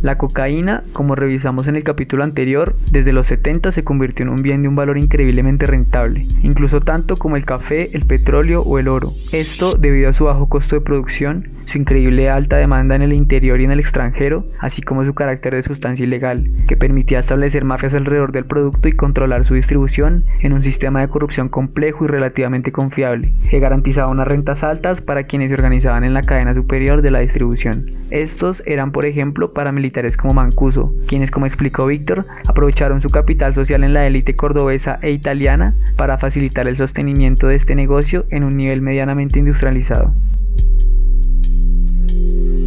La 0.00 0.16
cocaína, 0.16 0.84
como 0.92 1.16
revisamos 1.16 1.66
en 1.66 1.74
el 1.74 1.82
capítulo 1.82 2.22
anterior, 2.22 2.76
desde 2.92 3.12
los 3.12 3.26
70 3.26 3.72
se 3.72 3.82
convirtió 3.82 4.24
en 4.24 4.28
un 4.28 4.42
bien 4.42 4.62
de 4.62 4.68
un 4.68 4.76
valor 4.76 4.96
increíblemente 4.96 5.66
rentable, 5.66 6.24
incluso 6.44 6.80
tanto 6.80 7.16
como 7.16 7.36
el 7.36 7.44
café, 7.44 7.90
el 7.96 8.04
petróleo 8.04 8.62
o 8.62 8.78
el 8.78 8.86
oro. 8.86 9.10
Esto 9.32 9.74
debido 9.74 10.08
a 10.08 10.12
su 10.12 10.26
bajo 10.26 10.48
costo 10.48 10.76
de 10.76 10.82
producción, 10.82 11.48
su 11.64 11.78
increíble 11.78 12.30
alta 12.30 12.56
demanda 12.56 12.94
en 12.94 13.02
el 13.02 13.12
interior 13.12 13.60
y 13.60 13.64
en 13.64 13.72
el 13.72 13.80
extranjero, 13.80 14.46
así 14.60 14.82
como 14.82 15.04
su 15.04 15.14
carácter 15.14 15.56
de 15.56 15.62
sustancia 15.62 16.04
ilegal, 16.04 16.48
que 16.68 16.76
permitía 16.76 17.18
establecer 17.18 17.64
mafias 17.64 17.94
alrededor 17.94 18.30
del 18.30 18.46
producto 18.46 18.88
y 18.88 18.92
controlar 18.92 19.44
su 19.44 19.54
distribución 19.54 20.24
en 20.40 20.52
un 20.52 20.62
sistema 20.62 21.00
de 21.00 21.08
corrupción 21.08 21.48
complejo 21.48 22.04
y 22.04 22.08
relativamente 22.08 22.70
confiable, 22.70 23.28
que 23.50 23.58
garantizaba 23.58 24.12
unas 24.12 24.28
rentas 24.28 24.62
altas 24.62 25.00
para 25.00 25.24
quienes 25.24 25.50
se 25.50 25.56
organizaban 25.56 26.04
en 26.04 26.14
la 26.14 26.22
cadena 26.22 26.54
superior 26.54 27.02
de 27.02 27.10
la 27.10 27.18
distribución. 27.18 27.90
Estos 28.10 28.62
eran, 28.64 28.92
por 28.92 29.04
ejemplo, 29.04 29.52
paramilitares 29.52 29.87
como 30.16 30.34
Mancuso, 30.34 30.92
quienes 31.06 31.30
como 31.30 31.46
explicó 31.46 31.86
Víctor, 31.86 32.26
aprovecharon 32.46 33.00
su 33.00 33.08
capital 33.08 33.54
social 33.54 33.84
en 33.84 33.92
la 33.92 34.06
élite 34.06 34.34
cordobesa 34.34 34.98
e 35.02 35.10
italiana 35.10 35.74
para 35.96 36.18
facilitar 36.18 36.68
el 36.68 36.76
sostenimiento 36.76 37.48
de 37.48 37.56
este 37.56 37.74
negocio 37.74 38.26
en 38.30 38.44
un 38.44 38.56
nivel 38.56 38.82
medianamente 38.82 39.38
industrializado. 39.38 40.12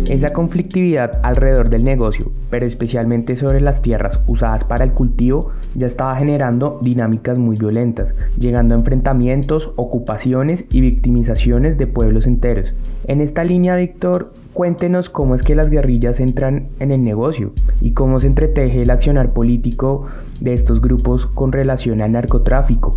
Esa 0.09 0.33
conflictividad 0.33 1.11
alrededor 1.23 1.69
del 1.69 1.85
negocio, 1.85 2.31
pero 2.49 2.65
especialmente 2.65 3.37
sobre 3.37 3.61
las 3.61 3.81
tierras 3.81 4.21
usadas 4.27 4.65
para 4.65 4.83
el 4.83 4.91
cultivo, 4.91 5.53
ya 5.73 5.87
estaba 5.87 6.17
generando 6.17 6.79
dinámicas 6.81 7.37
muy 7.37 7.55
violentas, 7.55 8.13
llegando 8.37 8.75
a 8.75 8.79
enfrentamientos, 8.79 9.71
ocupaciones 9.77 10.65
y 10.69 10.81
victimizaciones 10.81 11.77
de 11.77 11.87
pueblos 11.87 12.27
enteros. 12.27 12.73
En 13.07 13.21
esta 13.21 13.45
línea, 13.45 13.75
Víctor, 13.75 14.33
cuéntenos 14.53 15.09
cómo 15.09 15.35
es 15.35 15.41
que 15.41 15.55
las 15.55 15.69
guerrillas 15.69 16.19
entran 16.19 16.69
en 16.79 16.93
el 16.93 17.03
negocio 17.03 17.53
y 17.79 17.93
cómo 17.93 18.19
se 18.19 18.27
entreteje 18.27 18.81
el 18.81 18.89
accionar 18.89 19.33
político 19.33 20.07
de 20.39 20.53
estos 20.53 20.81
grupos 20.81 21.25
con 21.25 21.51
relación 21.51 22.01
al 22.01 22.11
narcotráfico. 22.11 22.91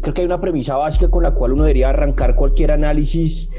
Creo 0.00 0.14
que 0.14 0.20
hay 0.22 0.26
una 0.26 0.40
premisa 0.40 0.76
básica 0.76 1.08
con 1.08 1.22
la 1.22 1.32
cual 1.32 1.52
uno 1.52 1.64
debería 1.64 1.90
arrancar 1.90 2.34
cualquier 2.34 2.72
análisis 2.72 3.50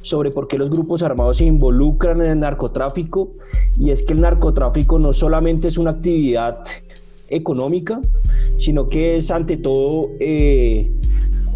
sobre 0.00 0.30
por 0.30 0.48
qué 0.48 0.56
los 0.56 0.70
grupos 0.70 1.02
armados 1.02 1.38
se 1.38 1.44
involucran 1.44 2.20
en 2.20 2.30
el 2.30 2.40
narcotráfico 2.40 3.32
y 3.78 3.90
es 3.90 4.04
que 4.04 4.12
el 4.12 4.20
narcotráfico 4.20 4.98
no 4.98 5.12
solamente 5.12 5.68
es 5.68 5.78
una 5.78 5.90
actividad 5.90 6.62
económica, 7.28 8.00
sino 8.56 8.86
que 8.86 9.16
es 9.16 9.30
ante 9.30 9.56
todo 9.56 10.10
eh, 10.20 10.92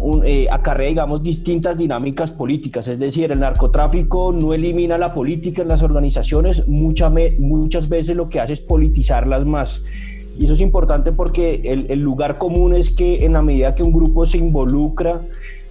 un, 0.01 0.25
eh, 0.25 0.47
acarrea, 0.51 0.89
digamos, 0.89 1.23
distintas 1.23 1.77
dinámicas 1.77 2.31
políticas. 2.31 2.87
Es 2.87 2.99
decir, 2.99 3.31
el 3.31 3.39
narcotráfico 3.39 4.33
no 4.33 4.53
elimina 4.53 4.97
la 4.97 5.13
política 5.13 5.61
en 5.61 5.67
las 5.67 5.83
organizaciones, 5.83 6.67
muchas 6.67 7.89
veces 7.89 8.15
lo 8.15 8.27
que 8.27 8.39
hace 8.39 8.53
es 8.53 8.61
politizarlas 8.61 9.45
más. 9.45 9.83
Y 10.39 10.45
eso 10.45 10.53
es 10.53 10.61
importante 10.61 11.11
porque 11.11 11.61
el, 11.65 11.85
el 11.89 11.99
lugar 11.99 12.37
común 12.37 12.73
es 12.73 12.89
que 12.89 13.25
en 13.25 13.33
la 13.33 13.41
medida 13.41 13.75
que 13.75 13.83
un 13.83 13.93
grupo 13.93 14.25
se 14.25 14.37
involucra 14.37 15.21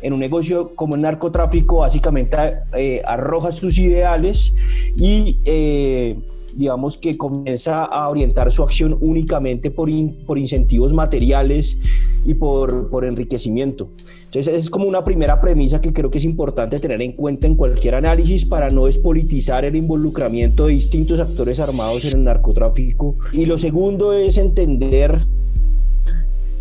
en 0.02 0.12
un 0.12 0.20
negocio 0.20 0.68
como 0.74 0.94
el 0.94 1.02
narcotráfico, 1.02 1.78
básicamente 1.78 2.36
eh, 2.76 3.02
arroja 3.04 3.52
sus 3.52 3.78
ideales 3.78 4.54
y 4.96 5.38
eh, 5.44 6.18
digamos 6.56 6.96
que 6.96 7.16
comienza 7.16 7.84
a 7.84 8.08
orientar 8.08 8.50
su 8.52 8.62
acción 8.62 8.96
únicamente 9.00 9.70
por, 9.70 9.90
por 10.26 10.38
incentivos 10.38 10.92
materiales 10.92 11.78
y 12.24 12.34
por, 12.34 12.90
por 12.90 13.04
enriquecimiento. 13.04 13.88
Entonces, 14.26 14.54
es 14.54 14.70
como 14.70 14.86
una 14.86 15.02
primera 15.02 15.40
premisa 15.40 15.80
que 15.80 15.92
creo 15.92 16.10
que 16.10 16.18
es 16.18 16.24
importante 16.24 16.78
tener 16.78 17.02
en 17.02 17.12
cuenta 17.12 17.48
en 17.48 17.56
cualquier 17.56 17.96
análisis 17.96 18.44
para 18.44 18.70
no 18.70 18.86
despolitizar 18.86 19.64
el 19.64 19.74
involucramiento 19.74 20.66
de 20.66 20.74
distintos 20.74 21.18
actores 21.18 21.58
armados 21.58 22.04
en 22.04 22.18
el 22.18 22.24
narcotráfico. 22.24 23.16
Y 23.32 23.44
lo 23.46 23.58
segundo 23.58 24.12
es 24.12 24.38
entender 24.38 25.26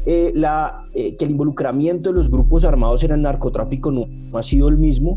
eh, 0.05 0.31
la, 0.33 0.85
eh, 0.95 1.15
que 1.15 1.25
el 1.25 1.31
involucramiento 1.31 2.09
de 2.09 2.15
los 2.15 2.31
grupos 2.31 2.65
armados 2.65 3.03
en 3.03 3.11
el 3.11 3.21
narcotráfico 3.21 3.91
no, 3.91 4.07
ha 4.33 4.41
sido 4.41 4.67
el 4.69 4.77
mismo 4.77 5.13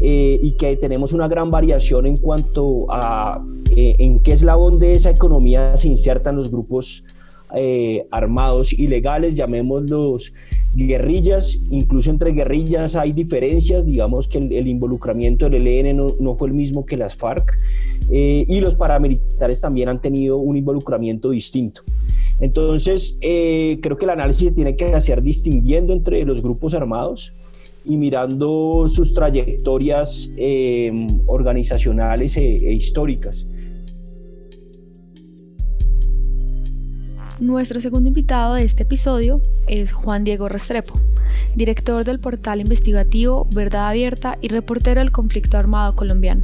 eh, 0.00 0.38
y 0.42 0.52
que 0.52 0.76
tenemos 0.76 1.12
una 1.12 1.28
gran 1.28 1.50
variación 1.50 2.06
en 2.06 2.16
cuanto 2.16 2.86
a 2.90 3.42
en 3.68 4.20
qué 4.20 4.32
eslabón 4.32 4.78
de 4.78 4.92
esa 4.92 5.10
economía 5.10 5.76
se 5.76 5.88
insertan 5.88 6.36
los 6.36 6.50
grupos 6.50 7.04
armados 8.10 8.72
ilegales, 8.72 9.36
llamémoslos 9.36 10.32
guerrillas, 10.74 11.66
incluso 11.70 12.10
entre 12.10 12.32
guerrillas 12.32 12.96
hay 12.96 13.12
diferencias, 13.12 13.86
digamos 13.86 14.28
que 14.28 14.38
el, 14.38 14.66
involucramiento 14.66 15.48
del 15.48 15.66
ELN 15.66 15.96
no, 15.96 16.06
no, 16.20 16.34
fue 16.34 16.48
el 16.48 16.54
mismo 16.54 16.84
que 16.84 16.96
las 16.96 17.14
FARC 17.14 17.56
y 18.10 18.60
los 18.60 18.74
paramilitares 18.74 19.60
también 19.60 19.88
han 19.88 20.00
tenido 20.00 20.38
un 20.38 20.56
involucramiento 20.56 21.30
distinto. 21.30 21.82
Entonces, 22.40 23.18
eh, 23.22 23.78
creo 23.80 23.96
que 23.96 24.04
el 24.04 24.10
análisis 24.10 24.54
tiene 24.54 24.76
que 24.76 24.86
hacer 24.86 25.22
distinguiendo 25.22 25.92
entre 25.92 26.24
los 26.24 26.42
grupos 26.42 26.74
armados 26.74 27.32
y 27.86 27.96
mirando 27.96 28.88
sus 28.88 29.14
trayectorias 29.14 30.30
eh, 30.36 31.06
organizacionales 31.26 32.36
e, 32.36 32.56
e 32.56 32.72
históricas. 32.72 33.46
Nuestro 37.38 37.80
segundo 37.80 38.08
invitado 38.08 38.54
de 38.54 38.64
este 38.64 38.84
episodio 38.84 39.40
es 39.68 39.92
Juan 39.92 40.24
Diego 40.24 40.48
Restrepo, 40.48 40.98
director 41.54 42.04
del 42.04 42.18
portal 42.18 42.60
investigativo 42.60 43.46
Verdad 43.54 43.88
Abierta 43.88 44.36
y 44.40 44.48
reportero 44.48 45.00
del 45.00 45.12
conflicto 45.12 45.58
armado 45.58 45.94
colombiano 45.94 46.42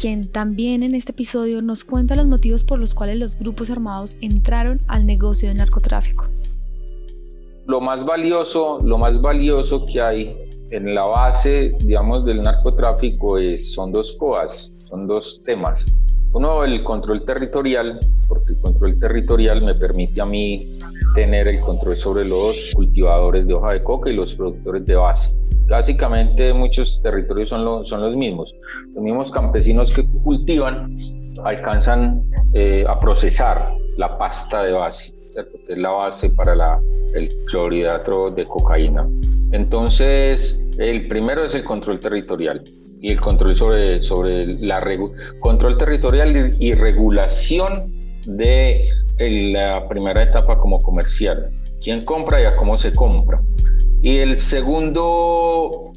quien 0.00 0.28
también 0.28 0.82
en 0.82 0.94
este 0.94 1.12
episodio 1.12 1.60
nos 1.60 1.84
cuenta 1.84 2.16
los 2.16 2.26
motivos 2.26 2.64
por 2.64 2.80
los 2.80 2.94
cuales 2.94 3.18
los 3.18 3.38
grupos 3.38 3.68
armados 3.68 4.16
entraron 4.22 4.80
al 4.86 5.04
negocio 5.04 5.48
del 5.48 5.58
narcotráfico. 5.58 6.30
Lo 7.70 7.80
más 7.80 8.04
valioso, 8.04 8.78
lo 8.84 8.98
más 8.98 9.22
valioso 9.22 9.84
que 9.84 10.02
hay 10.02 10.36
en 10.72 10.92
la 10.92 11.04
base, 11.04 11.72
digamos, 11.84 12.24
del 12.26 12.42
narcotráfico 12.42 13.38
es, 13.38 13.74
son 13.74 13.92
dos 13.92 14.12
cosas, 14.14 14.72
son 14.88 15.06
dos 15.06 15.44
temas. 15.44 15.86
Uno, 16.34 16.64
el 16.64 16.82
control 16.82 17.24
territorial, 17.24 18.00
porque 18.26 18.54
el 18.54 18.60
control 18.60 18.98
territorial 18.98 19.62
me 19.62 19.72
permite 19.74 20.20
a 20.20 20.26
mí 20.26 20.66
tener 21.14 21.46
el 21.46 21.60
control 21.60 21.96
sobre 21.96 22.24
los 22.24 22.72
cultivadores 22.74 23.46
de 23.46 23.54
hoja 23.54 23.74
de 23.74 23.84
coca 23.84 24.10
y 24.10 24.16
los 24.16 24.34
productores 24.34 24.84
de 24.84 24.96
base. 24.96 25.38
Básicamente 25.68 26.52
muchos 26.52 27.00
territorios 27.04 27.50
son, 27.50 27.86
son 27.86 28.00
los 28.02 28.16
mismos. 28.16 28.52
Los 28.96 29.04
mismos 29.04 29.30
campesinos 29.30 29.92
que 29.92 30.04
cultivan 30.24 30.96
alcanzan 31.44 32.20
eh, 32.52 32.84
a 32.88 32.98
procesar 32.98 33.68
la 33.96 34.18
pasta 34.18 34.64
de 34.64 34.72
base, 34.72 35.14
que 35.34 35.72
es 35.72 35.82
la 35.82 35.90
base 35.90 36.30
para 36.30 36.54
la, 36.54 36.80
el 37.14 37.28
clorhidrato 37.46 38.30
de 38.30 38.46
cocaína. 38.46 39.08
Entonces, 39.52 40.64
el 40.78 41.08
primero 41.08 41.44
es 41.44 41.54
el 41.54 41.64
control 41.64 41.98
territorial 41.98 42.62
y 43.00 43.10
el 43.10 43.20
control 43.20 43.56
sobre, 43.56 44.02
sobre 44.02 44.46
la 44.58 44.78
control 45.40 45.78
territorial 45.78 46.50
y, 46.58 46.72
regulación 46.72 47.92
de 48.26 48.84
la 49.18 49.88
primera 49.88 50.22
etapa 50.22 50.56
como 50.56 50.78
comercial. 50.78 51.42
¿Quién 51.82 52.04
compra 52.04 52.42
y 52.42 52.44
a 52.44 52.50
cómo 52.50 52.76
se 52.76 52.92
compra? 52.92 53.38
Y 54.02 54.18
el 54.18 54.40
segundo 54.40 55.92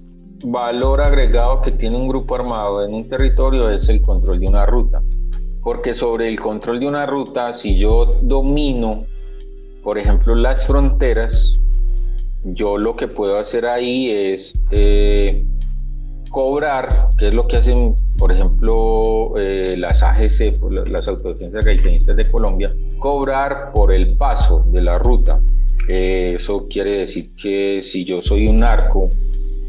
valor 0.46 1.02
agregado 1.02 1.62
que 1.62 1.72
tiene 1.72 1.96
un 1.96 2.08
grupo 2.08 2.36
armado 2.36 2.86
en 2.86 2.94
un 2.94 3.08
territorio 3.08 3.70
es 3.70 3.88
el 3.90 4.02
control 4.02 4.40
de 4.40 4.48
una 4.48 4.66
ruta. 4.66 5.02
Porque 5.62 5.94
sobre 5.94 6.28
el 6.28 6.40
control 6.40 6.80
de 6.80 6.88
una 6.88 7.06
ruta, 7.06 7.54
si 7.54 7.78
yo 7.78 8.06
domino, 8.22 9.06
por 9.84 9.98
ejemplo, 9.98 10.34
las 10.36 10.66
fronteras, 10.66 11.60
yo 12.44 12.78
lo 12.78 12.96
que 12.96 13.08
puedo 13.08 13.38
hacer 13.38 13.66
ahí 13.66 14.10
es 14.10 14.54
eh, 14.72 15.46
cobrar, 16.30 17.10
que 17.18 17.28
es 17.28 17.36
lo 17.36 17.46
que 17.48 17.58
hacen, 17.58 17.94
por 18.18 18.32
ejemplo, 18.32 19.38
eh, 19.38 19.75
las 19.78 20.02
AGC, 20.02 20.58
las 20.88 21.08
autodefensas 21.08 21.66
gaitenistas 21.66 22.16
de 22.16 22.25
Colombia, 22.32 22.74
cobrar 22.98 23.72
por 23.74 23.94
el 23.94 24.16
paso 24.16 24.62
de 24.72 24.82
la 24.82 24.98
ruta. 24.98 25.40
eso 25.88 26.68
quiere 26.70 27.00
decir 27.00 27.36
que 27.36 27.84
si 27.84 28.06
yo 28.06 28.22
soy 28.22 28.48
un 28.48 28.60
narco, 28.60 29.10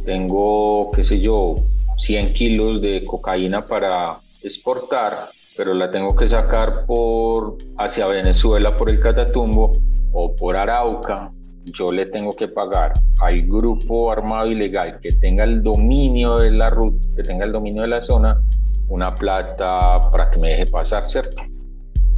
tengo, 0.07 0.91
qué 0.93 1.05
sé 1.05 1.21
yo, 1.21 1.57
100 1.97 2.35
kilos 2.35 2.81
de 2.81 3.05
cocaína 3.05 3.65
para 3.65 4.19
exportar, 4.43 5.29
pero 5.57 5.75
la 5.75 5.91
tengo 5.91 6.15
que 6.17 6.29
sacar 6.29 6.85
por 6.87 7.57
hacia 7.79 8.07
Venezuela 8.07 8.77
por 8.77 8.91
el 8.91 9.01
Catatumbo 9.01 9.73
o 10.13 10.35
por 10.37 10.57
Arauca 10.57 11.31
yo 11.73 11.91
le 11.91 12.07
tengo 12.07 12.31
que 12.33 12.49
pagar 12.49 12.93
al 13.21 13.43
grupo 13.43 14.13
armado 14.13 14.51
ilegal 14.51 14.99
que 15.01 15.11
tenga 15.11 15.45
el 15.45 15.63
dominio 15.63 16.37
de 16.37 16.51
la 16.51 16.71
ruta, 16.71 17.09
que 17.17 17.23
tenga 17.23 17.45
el 17.45 17.53
dominio 17.53 17.83
de 17.83 17.89
la 17.89 18.03
zona, 18.03 18.41
una 18.89 19.15
plata 19.15 20.01
para 20.11 20.31
que 20.31 20.39
me 20.39 20.51
deje 20.51 20.67
pasar, 20.67 21.05
¿cierto? 21.05 21.43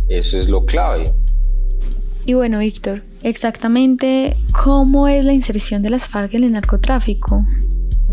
Eso 0.08 0.38
es 0.38 0.48
lo 0.48 0.62
clave. 0.62 1.04
Y 2.24 2.34
bueno, 2.34 2.58
Víctor, 2.58 3.02
exactamente 3.22 4.36
cómo 4.64 5.06
es 5.06 5.24
la 5.24 5.32
inserción 5.32 5.82
de 5.82 5.90
las 5.90 6.08
FARC 6.08 6.34
en 6.34 6.44
el 6.44 6.52
narcotráfico 6.52 7.44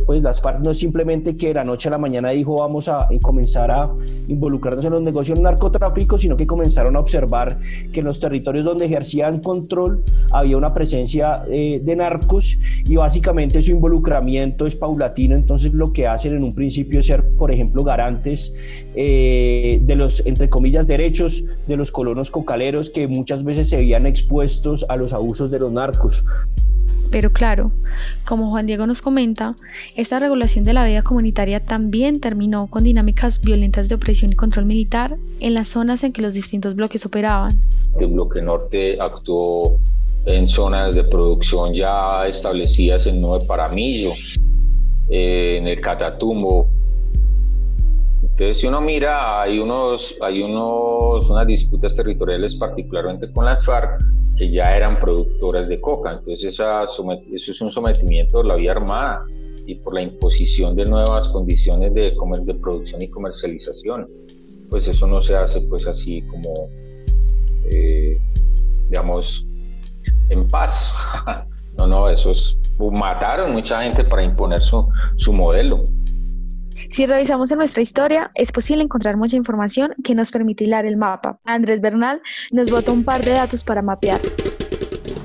pues 0.06 0.24
las 0.24 0.42
FARC 0.42 0.64
no 0.64 0.72
es 0.72 0.80
simplemente 0.80 1.38
que 1.38 1.48
de 1.50 1.54
la 1.56 1.64
noche 1.64 1.90
a 1.90 1.92
la 1.92 1.98
mañana 1.98 2.30
dijo 2.30 2.58
vamos 2.58 2.88
a 2.90 3.08
comenzar 3.22 3.72
a 3.72 3.86
involucrarnos 4.28 4.86
en 4.86 4.92
los 4.92 5.02
negocios 5.02 5.40
narcotráficos, 5.40 6.22
sino 6.22 6.36
que 6.36 6.48
comenzaron 6.48 6.96
a 6.96 7.00
observar 7.00 7.60
que 7.92 8.00
en 8.00 8.06
los 8.06 8.20
territorios 8.20 8.66
donde 8.66 8.86
ejercían 8.86 9.40
control 9.40 10.04
había 10.32 10.58
una 10.58 10.74
presencia 10.74 11.44
eh, 11.50 11.80
de 11.82 11.96
narcos 11.96 12.58
y 12.86 12.96
básicamente 12.96 13.62
su 13.62 13.72
involucramiento 13.72 14.66
es 14.66 14.76
paulatino, 14.76 15.36
entonces 15.36 15.74
lo 15.74 15.94
que 15.94 16.08
hacen 16.08 16.36
en 16.36 16.44
un 16.44 16.54
principio 16.54 17.00
es 17.00 17.08
ser, 17.08 17.34
por 17.36 17.52
ejemplo, 17.52 17.84
garantes 17.84 18.56
eh, 18.96 19.80
de 19.82 19.96
los, 19.96 20.26
entre 20.26 20.50
comillas, 20.50 20.88
derechos 20.88 21.44
de 21.68 21.78
los 21.78 21.92
colonos 21.92 22.32
cocaleros 22.32 22.90
que 22.90 23.08
muchas 23.08 23.44
veces 23.44 23.70
se 23.70 23.78
veían 23.78 24.06
expuestos 24.06 24.86
a 24.90 24.96
los 24.96 25.14
abusos 25.14 25.52
de 25.52 25.60
los 25.60 25.72
narcos. 25.72 26.24
Pero 27.12 27.32
claro, 27.32 27.72
como 28.26 28.50
Juan 28.50 28.66
Diego 28.66 28.88
nos 28.88 29.02
comenta, 29.02 29.56
esta 29.96 30.20
regulación 30.20 30.66
de 30.66 30.74
la 30.74 30.86
vida 30.86 31.02
comunitaria 31.04 31.60
también 31.60 32.20
terminó 32.20 32.68
con 32.68 32.84
dinámicas 32.84 33.42
violentas 33.42 33.90
de 33.90 33.96
opresión 33.96 34.32
y 34.32 34.36
control 34.36 34.66
militar 34.66 35.18
en 35.40 35.54
las 35.54 35.68
zonas 35.68 36.04
en 36.04 36.14
que 36.14 36.22
los 36.22 36.34
distintos 36.34 36.76
bloques 36.76 37.06
operaban. 37.06 37.52
El 38.00 38.08
bloque 38.08 38.42
norte 38.42 38.98
actuó 39.00 39.80
en 40.26 40.48
zonas 40.50 40.96
de 40.96 41.04
producción 41.04 41.74
ya 41.74 42.26
establecidas 42.28 43.08
en 43.08 43.22
Nueve 43.22 43.46
Paramillo, 43.48 44.12
eh, 45.10 45.58
en 45.60 45.68
el 45.68 45.82
Catatumbo. 45.82 46.70
Entonces, 48.22 48.58
si 48.58 48.68
uno 48.68 48.82
mira, 48.82 49.42
hay, 49.42 49.60
unos, 49.60 50.18
hay 50.22 50.42
unos, 50.42 51.30
unas 51.30 51.46
disputas 51.46 51.96
territoriales, 51.96 52.56
particularmente 52.56 53.32
con 53.32 53.46
las 53.46 53.66
FARC, 53.66 54.02
que 54.36 54.50
ya 54.50 54.76
eran 54.76 55.00
productoras 55.00 55.68
de 55.68 55.80
coca. 55.80 56.14
Entonces 56.14 56.46
esa, 56.46 56.84
eso 56.84 57.52
es 57.52 57.62
un 57.62 57.72
sometimiento 57.72 58.42
de 58.42 58.48
la 58.48 58.56
vía 58.56 58.72
armada 58.72 59.24
y 59.66 59.76
por 59.76 59.94
la 59.94 60.02
imposición 60.02 60.76
de 60.76 60.86
nuevas 60.86 61.30
condiciones 61.30 61.94
de, 61.94 62.12
de 62.12 62.54
producción 62.56 63.02
y 63.02 63.10
comercialización. 63.10 64.06
Pues 64.70 64.88
eso 64.88 65.08
no 65.08 65.22
se 65.22 65.36
hace 65.36 65.62
pues 65.62 65.88
así 65.88 66.22
como, 66.22 66.54
eh, 67.72 68.14
digamos, 68.90 69.46
en 70.30 70.48
paz. 70.48 70.94
no, 71.78 71.88
no, 71.88 72.10
eso 72.10 72.32
es, 72.32 72.58
mataron 72.92 73.54
mucha 73.54 73.82
gente 73.84 74.04
para 74.04 74.24
imponer 74.24 74.60
su, 74.60 74.88
su 75.18 75.34
modelo. 75.34 75.84
Si 76.90 77.06
revisamos 77.06 77.50
en 77.52 77.58
nuestra 77.58 77.82
historia, 77.82 78.32
es 78.36 78.52
posible 78.52 78.84
encontrar 78.84 79.18
mucha 79.18 79.36
información 79.36 79.96
que 80.04 80.14
nos 80.14 80.30
permite 80.30 80.66
hilar 80.66 80.86
el 80.86 80.98
mapa. 80.98 81.40
Andrés 81.44 81.82
Bernal 81.82 82.22
nos 82.52 82.70
bota 82.70 82.92
un 82.92 83.04
par 83.04 83.24
de 83.24 83.32
datos 83.32 83.64
para 83.64 83.82
mapear. 83.82 84.22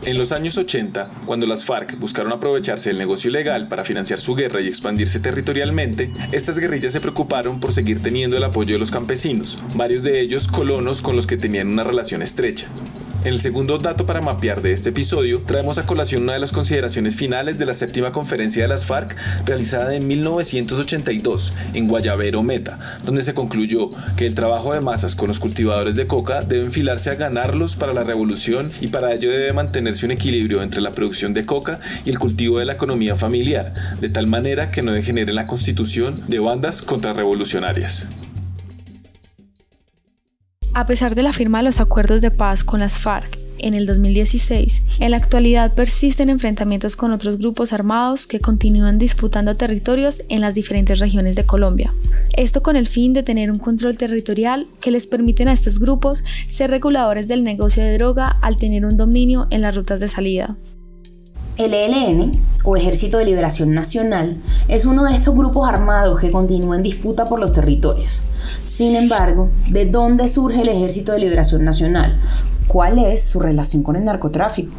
En 0.09 0.17
los 0.17 0.33
años 0.33 0.57
80, 0.57 1.05
cuando 1.27 1.47
las 1.47 1.67
FARC 1.67 1.99
buscaron 1.99 2.33
aprovecharse 2.33 2.89
del 2.89 2.99
negocio 2.99 3.29
ilegal 3.29 3.69
para 3.69 3.85
financiar 3.85 4.21
su 4.21 4.35
guerra 4.35 4.63
y 4.63 4.67
expandirse 4.67 5.21
territorialmente, 5.21 6.11
estas 6.33 6.59
guerrillas 6.59 6.95
se 6.95 7.03
preocuparon 7.03 7.61
por 7.61 7.75
seguir 7.75 8.03
teniendo 8.03 8.39
el 8.39 8.45
apoyo 8.45 8.73
de 8.73 8.79
los 8.79 8.91
campesinos, 8.91 9.59
varios 9.75 10.05
de 10.05 10.23
ellos 10.23 10.49
colonos 10.49 11.03
con 11.03 11.15
los 11.15 11.27
que 11.27 11.37
tenían 11.37 11.69
una 11.69 11.83
relación 11.83 12.23
estrecha. 12.23 12.69
En 13.25 13.33
el 13.33 13.41
segundo 13.41 13.79
dato 13.79 14.07
para 14.07 14.21
mapear 14.21 14.63
de 14.63 14.73
este 14.73 14.91
episodio, 14.91 15.41
traemos 15.41 15.77
a 15.79 15.87
colación 15.87 16.23
una 16.23 16.35
de 16.35 16.39
las 16.39 16.53
consideraciones 16.53 17.17
finales 17.17 17.59
de 17.59 17.67
la 17.67 17.75
séptima 17.75 18.13
conferencia 18.13 18.63
de 18.63 18.69
las 18.69 18.87
FARC 18.87 19.17
realizada 19.45 19.97
en 19.97 20.07
1982 20.07 21.53
en 21.75 21.89
Guayabero 21.89 22.45
Meta, 22.45 22.97
donde 23.05 23.23
se 23.23 23.35
concluyó 23.35 23.91
que 24.17 24.25
el 24.25 24.37
trabajo 24.37 24.73
de 24.73 24.81
masas 24.81 25.17
con 25.17 25.27
los 25.27 25.41
cultivadores 25.41 25.97
de 25.97 26.07
coca 26.07 26.43
debe 26.43 26.67
enfilarse 26.67 27.11
a 27.11 27.17
ganarlos 27.17 27.75
para 27.75 27.93
la 27.93 28.05
revolución 28.05 28.71
y 28.81 28.87
para 28.87 29.13
ello 29.13 29.33
debe 29.33 29.53
mantenerse 29.53 30.07
un 30.07 30.13
equilibrio 30.13 30.63
entre 30.63 30.81
la 30.81 30.93
producción 30.93 31.35
de 31.35 31.45
coca 31.45 31.81
y 32.05 32.11
el 32.11 32.21
cultivo 32.21 32.61
de 32.61 32.67
la 32.67 32.75
economía 32.75 33.17
familiar, 33.17 33.75
de 34.01 34.11
tal 34.11 34.29
manera 34.29 34.71
que 34.71 34.83
no 34.83 34.93
degenere 34.93 35.33
la 35.33 35.47
constitución 35.47 36.23
de 36.29 36.39
bandas 36.39 36.83
contrarrevolucionarias. 36.83 38.07
A 40.79 40.87
pesar 40.87 41.17
de 41.17 41.25
la 41.25 41.33
firma 41.33 41.59
de 41.59 41.65
los 41.65 41.81
acuerdos 41.81 42.23
de 42.23 42.31
paz 42.31 42.63
con 42.63 42.79
las 42.79 42.99
FARC 42.99 43.37
en 43.59 43.75
el 43.75 43.85
2016, 43.85 44.85
en 45.01 45.11
la 45.11 45.17
actualidad 45.17 45.75
persisten 45.75 46.29
enfrentamientos 46.29 46.95
con 46.95 47.11
otros 47.11 47.39
grupos 47.39 47.73
armados 47.73 48.29
que 48.29 48.39
continúan 48.39 48.97
disputando 48.97 49.57
territorios 49.57 50.23
en 50.29 50.41
las 50.41 50.55
diferentes 50.55 51.01
regiones 51.01 51.35
de 51.35 51.45
Colombia. 51.45 51.93
Esto 52.33 52.63
con 52.63 52.77
el 52.77 52.87
fin 52.87 53.13
de 53.13 53.25
tener 53.25 53.51
un 53.51 53.59
control 53.59 53.97
territorial 53.97 54.69
que 54.81 54.93
les 54.93 55.09
permiten 55.09 55.49
a 55.49 55.53
estos 55.53 55.81
grupos 55.81 56.23
ser 56.47 56.71
reguladores 56.71 57.27
del 57.27 57.43
negocio 57.43 57.83
de 57.83 57.99
droga 57.99 58.37
al 58.41 58.57
tener 58.57 58.87
un 58.87 58.97
dominio 58.97 59.49
en 59.51 59.63
las 59.63 59.75
rutas 59.75 59.99
de 59.99 60.07
salida. 60.07 60.57
El 61.59 61.75
ELN, 61.75 62.31
o 62.63 62.77
Ejército 62.77 63.19
de 63.19 63.25
Liberación 63.25 63.75
Nacional, 63.75 64.37
es 64.69 64.87
uno 64.87 65.05
de 65.05 65.13
estos 65.13 65.35
grupos 65.35 65.69
armados 65.69 66.21
que 66.21 66.31
continúa 66.31 66.77
en 66.77 66.85
disputa 66.85 67.29
por 67.29 67.41
los 67.41 67.53
territorios. 67.53 68.23
Sin 68.69 68.95
embargo, 68.95 69.51
¿de 69.69 69.85
dónde 69.85 70.29
surge 70.29 70.61
el 70.61 70.69
Ejército 70.69 71.11
de 71.11 71.19
Liberación 71.19 71.65
Nacional? 71.65 72.17
¿Cuál 72.69 73.01
es 73.01 73.25
su 73.25 73.41
relación 73.41 73.83
con 73.83 73.97
el 73.97 74.05
narcotráfico? 74.05 74.73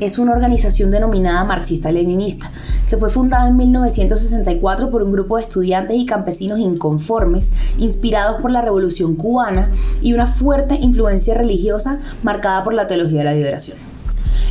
Es 0.00 0.18
una 0.18 0.32
organización 0.32 0.90
denominada 0.90 1.44
marxista-leninista, 1.44 2.50
que 2.88 2.96
fue 2.96 3.10
fundada 3.10 3.46
en 3.46 3.58
1964 3.58 4.88
por 4.88 5.02
un 5.02 5.12
grupo 5.12 5.36
de 5.36 5.42
estudiantes 5.42 5.98
y 5.98 6.06
campesinos 6.06 6.58
inconformes, 6.58 7.52
inspirados 7.76 8.40
por 8.40 8.50
la 8.50 8.62
Revolución 8.62 9.14
cubana 9.14 9.70
y 10.00 10.14
una 10.14 10.26
fuerte 10.26 10.76
influencia 10.80 11.34
religiosa 11.34 12.00
marcada 12.22 12.64
por 12.64 12.72
la 12.72 12.86
teología 12.86 13.18
de 13.18 13.24
la 13.24 13.34
liberación. 13.34 13.97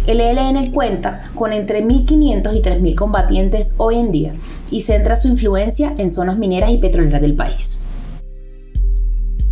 El 0.08 0.22
ELN 0.22 0.72
cuenta 0.72 1.22
con 1.36 1.52
entre 1.52 1.84
1.500 1.84 2.56
y 2.56 2.62
3.000 2.62 2.96
combatientes 2.96 3.76
hoy 3.78 3.96
en 3.98 4.14
día 4.14 4.36
y 4.72 4.80
centra 4.80 5.18
su 5.18 5.28
influencia 5.28 5.94
en 5.98 6.10
zonas 6.10 6.38
mineras 6.38 6.72
y 6.72 6.78
petroleras 6.78 7.20
del 7.20 7.36
país. 7.36 7.84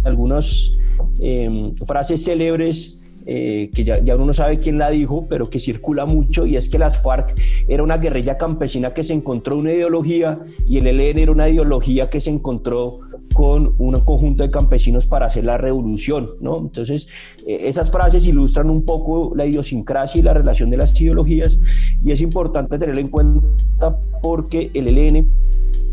Algunas 0.06 0.72
em, 1.20 1.76
frases 1.86 2.24
célebres 2.24 3.02
eh, 3.26 3.70
que 3.76 3.84
ya, 3.84 4.02
ya, 4.02 4.16
uno 4.16 4.28
no 4.28 4.34
sabe 4.34 4.56
quién 4.56 4.78
la 4.78 4.92
dijo, 4.92 5.24
pero 5.28 5.50
que 5.50 5.60
circula 5.60 6.06
mucho, 6.06 6.46
y 6.46 6.56
es 6.56 6.70
que 6.70 6.78
las 6.78 7.02
FARC 7.02 7.34
era 7.68 7.84
una 7.84 7.98
guerrilla 7.98 8.38
campesina 8.38 8.94
que 8.94 9.04
se 9.04 9.14
encontró 9.14 9.58
una 9.58 9.74
ideología 9.74 10.38
y 10.70 10.78
el 10.78 10.88
ELN 10.88 11.18
era 11.20 11.32
una 11.34 11.50
ideología 11.50 12.10
que 12.10 12.22
se 12.22 12.30
encontró 12.30 13.02
con 13.36 13.74
un 13.80 13.94
conjunto 14.06 14.44
de 14.44 14.50
campesinos 14.50 15.06
para 15.06 15.26
hacer 15.26 15.46
la 15.46 15.58
revolución, 15.58 16.30
¿no? 16.40 16.58
Entonces, 16.58 17.10
eh, 17.46 17.64
esas 17.64 17.92
frases 17.92 18.26
ilustran 18.26 18.70
un 18.70 18.86
poco 18.86 19.36
la 19.36 19.46
idiosincrasia 19.46 20.20
y 20.20 20.24
la 20.24 20.34
relación 20.34 20.70
de 20.70 20.78
las 20.78 21.00
ideologías 21.02 21.60
y 22.02 22.14
es 22.14 22.22
importante 22.22 22.80
tenerlo 22.80 23.02
en 23.02 23.10
cuenta 23.10 24.00
porque 24.22 24.72
el 24.74 24.88
ELN 24.88 25.28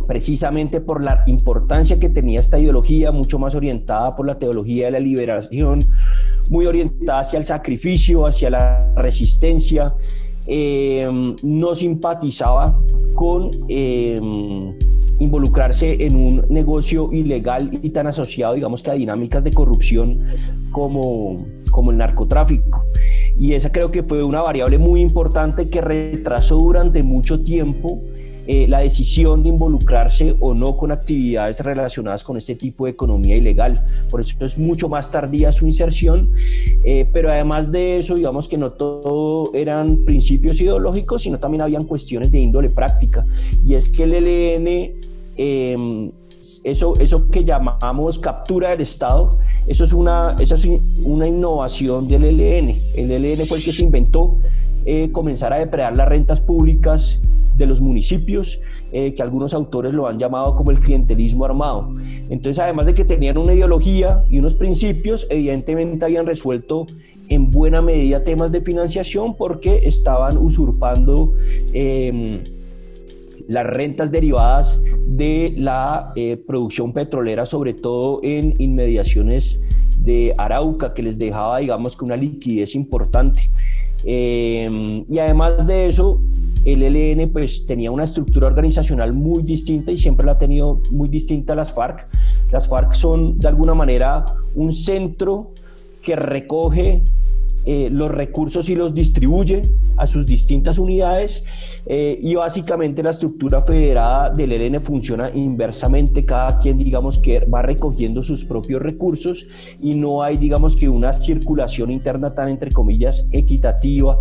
precisamente 0.06 0.80
por 0.80 1.02
la 1.02 1.24
importancia 1.26 1.98
que 1.98 2.08
tenía 2.08 2.38
esta 2.38 2.60
ideología, 2.60 3.10
mucho 3.10 3.40
más 3.40 3.56
orientada 3.56 4.14
por 4.14 4.24
la 4.24 4.38
teología 4.38 4.86
de 4.86 4.92
la 4.92 5.00
liberación, 5.00 5.84
muy 6.48 6.66
orientada 6.66 7.20
hacia 7.20 7.38
el 7.38 7.44
sacrificio, 7.44 8.24
hacia 8.24 8.50
la 8.50 8.78
resistencia, 8.94 9.86
eh, 10.46 11.08
no 11.42 11.74
simpatizaba 11.74 12.78
con 13.16 13.50
eh, 13.68 14.16
involucrarse 15.22 16.06
en 16.06 16.16
un 16.16 16.46
negocio 16.48 17.12
ilegal 17.12 17.78
y 17.82 17.90
tan 17.90 18.06
asociado, 18.06 18.54
digamos 18.54 18.82
que 18.82 18.90
a 18.90 18.94
dinámicas 18.94 19.44
de 19.44 19.50
corrupción 19.52 20.20
como, 20.70 21.44
como 21.70 21.90
el 21.90 21.98
narcotráfico. 21.98 22.82
Y 23.38 23.54
esa 23.54 23.70
creo 23.70 23.90
que 23.90 24.02
fue 24.02 24.22
una 24.22 24.42
variable 24.42 24.78
muy 24.78 25.00
importante 25.00 25.68
que 25.68 25.80
retrasó 25.80 26.56
durante 26.56 27.02
mucho 27.02 27.40
tiempo 27.42 28.00
eh, 28.48 28.66
la 28.68 28.80
decisión 28.80 29.44
de 29.44 29.50
involucrarse 29.50 30.34
o 30.40 30.52
no 30.52 30.76
con 30.76 30.90
actividades 30.90 31.60
relacionadas 31.60 32.24
con 32.24 32.36
este 32.36 32.56
tipo 32.56 32.86
de 32.86 32.90
economía 32.90 33.36
ilegal. 33.36 33.86
Por 34.10 34.20
eso 34.20 34.36
es 34.44 34.58
mucho 34.58 34.88
más 34.88 35.12
tardía 35.12 35.52
su 35.52 35.64
inserción, 35.64 36.28
eh, 36.84 37.06
pero 37.12 37.30
además 37.30 37.70
de 37.70 37.98
eso, 37.98 38.16
digamos 38.16 38.48
que 38.48 38.58
no 38.58 38.72
todo 38.72 39.54
eran 39.54 39.96
principios 40.04 40.60
ideológicos, 40.60 41.22
sino 41.22 41.38
también 41.38 41.62
habían 41.62 41.84
cuestiones 41.84 42.32
de 42.32 42.40
índole 42.40 42.68
práctica. 42.68 43.24
Y 43.64 43.74
es 43.74 43.88
que 43.88 44.02
el 44.02 44.14
ELN... 44.14 45.11
Em, 45.36 46.08
eso, 46.64 46.94
eso 46.98 47.28
que 47.28 47.44
llamamos 47.44 48.18
captura 48.18 48.70
del 48.70 48.80
Estado, 48.80 49.38
eso 49.66 49.84
es 49.84 49.92
una, 49.92 50.34
eso 50.40 50.56
es 50.56 50.68
una 51.04 51.28
innovación 51.28 52.08
del 52.08 52.24
ELN. 52.24 52.74
El 52.96 53.10
ELN 53.10 53.46
fue 53.46 53.58
el 53.58 53.64
que 53.64 53.72
se 53.72 53.84
inventó 53.84 54.38
eh, 54.84 55.10
comenzar 55.12 55.52
a 55.52 55.58
depredar 55.58 55.94
las 55.94 56.08
rentas 56.08 56.40
públicas 56.40 57.22
de 57.56 57.66
los 57.66 57.80
municipios, 57.80 58.60
eh, 58.90 59.14
que 59.14 59.22
algunos 59.22 59.54
autores 59.54 59.94
lo 59.94 60.08
han 60.08 60.18
llamado 60.18 60.56
como 60.56 60.70
el 60.70 60.80
clientelismo 60.80 61.44
armado. 61.44 61.88
Entonces, 62.28 62.58
además 62.58 62.86
de 62.86 62.94
que 62.94 63.04
tenían 63.04 63.38
una 63.38 63.54
ideología 63.54 64.24
y 64.28 64.38
unos 64.38 64.54
principios, 64.54 65.26
evidentemente 65.30 66.04
habían 66.04 66.26
resuelto 66.26 66.86
en 67.28 67.50
buena 67.50 67.80
medida 67.80 68.24
temas 68.24 68.50
de 68.52 68.60
financiación 68.60 69.36
porque 69.36 69.82
estaban 69.84 70.36
usurpando 70.36 71.32
em, 71.72 72.40
las 73.48 73.66
rentas 73.66 74.10
derivadas 74.10 74.82
de 75.06 75.54
la 75.56 76.08
eh, 76.16 76.36
producción 76.36 76.92
petrolera, 76.92 77.46
sobre 77.46 77.74
todo 77.74 78.20
en 78.22 78.54
inmediaciones 78.58 79.62
de 79.98 80.32
Arauca, 80.38 80.94
que 80.94 81.02
les 81.02 81.18
dejaba, 81.18 81.58
digamos, 81.58 81.96
que 81.96 82.04
una 82.04 82.16
liquidez 82.16 82.74
importante. 82.74 83.50
Em, 84.04 85.04
y 85.08 85.18
además 85.18 85.66
de 85.66 85.88
eso, 85.88 86.20
el 86.64 86.82
ELN 86.82 87.30
pues 87.30 87.66
tenía 87.66 87.90
una 87.90 88.04
estructura 88.04 88.46
organizacional 88.46 89.14
muy 89.14 89.42
distinta 89.42 89.90
y 89.90 89.98
siempre 89.98 90.26
la 90.26 90.32
ha 90.32 90.38
tenido 90.38 90.80
muy 90.90 91.08
distinta 91.08 91.52
a 91.52 91.56
las 91.56 91.72
FARC. 91.72 92.06
Las 92.50 92.68
FARC 92.68 92.94
son 92.94 93.38
de 93.38 93.48
alguna 93.48 93.74
manera 93.74 94.24
un 94.54 94.72
centro 94.72 95.52
que 96.02 96.16
recoge 96.16 97.02
eh, 97.64 97.88
los 97.90 98.10
recursos 98.10 98.68
y 98.68 98.74
los 98.74 98.92
distribuye 98.92 99.62
a 99.96 100.08
sus 100.08 100.26
distintas 100.26 100.78
unidades 100.78 101.44
eh, 101.86 102.18
y 102.20 102.34
básicamente 102.34 103.04
la 103.04 103.10
estructura 103.10 103.62
federada 103.62 104.30
del 104.30 104.52
ELN 104.52 104.82
funciona 104.82 105.30
inversamente, 105.32 106.24
cada 106.24 106.58
quien 106.60 106.78
digamos 106.78 107.18
que 107.18 107.40
va 107.44 107.62
recogiendo 107.62 108.24
sus 108.24 108.44
propios 108.44 108.82
recursos 108.82 109.46
y 109.80 109.94
no 109.94 110.24
hay 110.24 110.38
digamos 110.38 110.74
que 110.74 110.88
una 110.88 111.12
circulación 111.12 111.92
interna 111.92 112.34
tan 112.34 112.48
entre 112.48 112.72
comillas 112.72 113.28
equitativa 113.30 114.18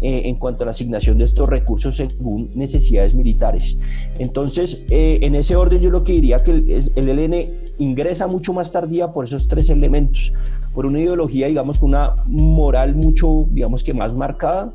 eh, 0.00 0.22
en 0.26 0.36
cuanto 0.36 0.62
a 0.62 0.66
la 0.66 0.70
asignación 0.70 1.18
de 1.18 1.24
estos 1.24 1.48
recursos 1.48 1.96
según 1.96 2.50
necesidades 2.54 3.14
militares. 3.14 3.76
Entonces, 4.20 4.84
en 4.88 5.34
ese 5.34 5.56
orden 5.56 5.80
yo 5.80 5.90
lo 5.90 6.04
que 6.04 6.12
diría 6.12 6.44
que 6.44 6.52
el, 6.52 6.90
el 6.94 7.08
ELN 7.08 7.44
ingresa 7.78 8.28
mucho 8.28 8.52
más 8.52 8.70
tardía 8.70 9.12
por 9.12 9.24
esos 9.24 9.48
tres 9.48 9.68
elementos 9.68 10.32
por 10.74 10.86
una 10.86 11.00
ideología, 11.00 11.46
digamos, 11.46 11.78
con 11.78 11.90
una 11.90 12.14
moral 12.26 12.94
mucho, 12.96 13.44
digamos 13.50 13.82
que 13.84 13.94
más 13.94 14.12
marcada, 14.12 14.72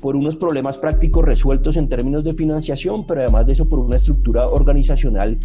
por 0.00 0.16
unos 0.16 0.36
problemas 0.36 0.78
prácticos 0.78 1.24
resueltos 1.24 1.76
en 1.76 1.88
términos 1.88 2.24
de 2.24 2.34
financiación, 2.34 3.06
pero 3.06 3.20
además 3.20 3.46
de 3.46 3.52
eso 3.52 3.68
por 3.68 3.78
una 3.78 3.96
estructura 3.96 4.48
organizacional 4.48 5.38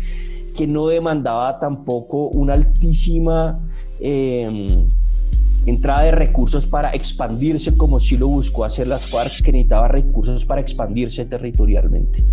que 0.56 0.66
no 0.66 0.88
demandaba 0.88 1.60
tampoco 1.60 2.30
una 2.30 2.54
altísima 2.54 3.60
em, 4.00 4.88
entrada 5.68 6.04
de 6.04 6.12
recursos 6.12 6.66
para 6.66 6.90
expandirse 6.92 7.78
como 7.78 8.00
sí 8.00 8.18
lo 8.18 8.28
buscó 8.28 8.64
hacer 8.64 8.88
las 8.88 9.06
FARC, 9.06 9.44
que 9.44 9.52
necesitaba 9.52 9.88
recursos 9.88 10.46
para 10.46 10.62
expandirse 10.62 11.26
territorialmente. 11.26 12.24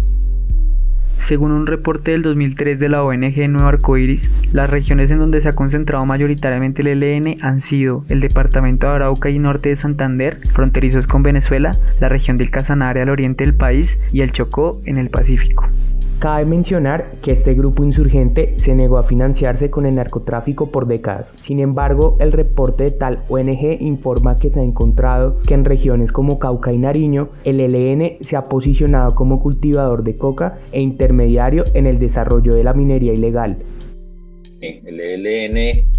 Según 1.25 1.53
un 1.53 1.67
reporte 1.67 2.11
del 2.11 2.21
2003 2.21 2.79
de 2.79 2.91
la 2.91 3.03
ONG 3.03 3.49
Nuevo 3.49 3.67
Arcoiris, 3.67 4.31
las 4.53 4.69
regiones 4.69 5.11
en 5.11 5.21
donde 5.21 5.41
se 5.41 5.49
ha 5.49 5.55
concentrado 5.55 6.05
mayoritariamente 6.05 6.83
el 6.83 7.03
ELN 7.03 7.39
han 7.41 7.63
sido 7.63 8.05
el 8.11 8.21
departamento 8.21 8.89
de 8.89 8.93
Arauca 8.93 9.31
y 9.31 9.39
norte 9.39 9.71
de 9.71 9.77
Santander, 9.77 10.39
fronterizos 10.53 11.07
con 11.07 11.23
Venezuela, 11.23 11.73
la 11.99 12.11
región 12.11 12.37
del 12.37 12.51
Casanare 12.51 13.01
al 13.01 13.09
oriente 13.09 13.45
del 13.45 13.55
país 13.55 13.99
y 14.13 14.21
el 14.21 14.33
Chocó 14.33 14.83
en 14.85 14.99
el 14.99 15.09
Pacífico. 15.09 15.67
Cabe 16.19 16.47
mencionar 16.47 17.11
que 17.23 17.33
este 17.33 17.53
grupo 17.53 17.85
insurgente 17.85 18.59
se 18.59 18.75
negó 18.75 18.99
a 18.99 19.03
financiarse 19.03 19.69
con 19.69 19.85
el 19.85 19.97
narcotráfico 19.97 20.71
por 20.71 20.87
décadas. 20.87 21.27
Sin 21.43 21.61
embargo, 21.61 22.17
el 22.21 22.33
reporte 22.33 22.85
de 22.85 22.91
tal 22.93 23.25
ONG 23.29 23.83
informa 23.83 24.37
que 24.37 24.49
se 24.49 24.61
ha 24.61 24.63
encontrado 24.63 25.35
que 25.47 25.55
en 25.55 25.65
regiones 25.65 26.13
como 26.13 26.39
Cauca 26.39 26.73
y 26.73 26.79
Nariño, 26.79 27.29
el 27.45 27.61
ELN 27.61 28.19
se 28.21 28.37
ha 28.37 28.43
posicionado 28.43 29.15
como 29.15 29.41
cultivador 29.41 30.03
de 30.03 30.15
coca 30.15 30.57
e 30.73 30.81
intermediario 30.81 31.14
en 31.21 31.87
el 31.87 31.99
desarrollo 31.99 32.55
de 32.55 32.65
la 32.65 32.73
minería 32.73 33.13
ilegal. 33.13 33.57
El 34.61 34.99
ELN 35.01 35.95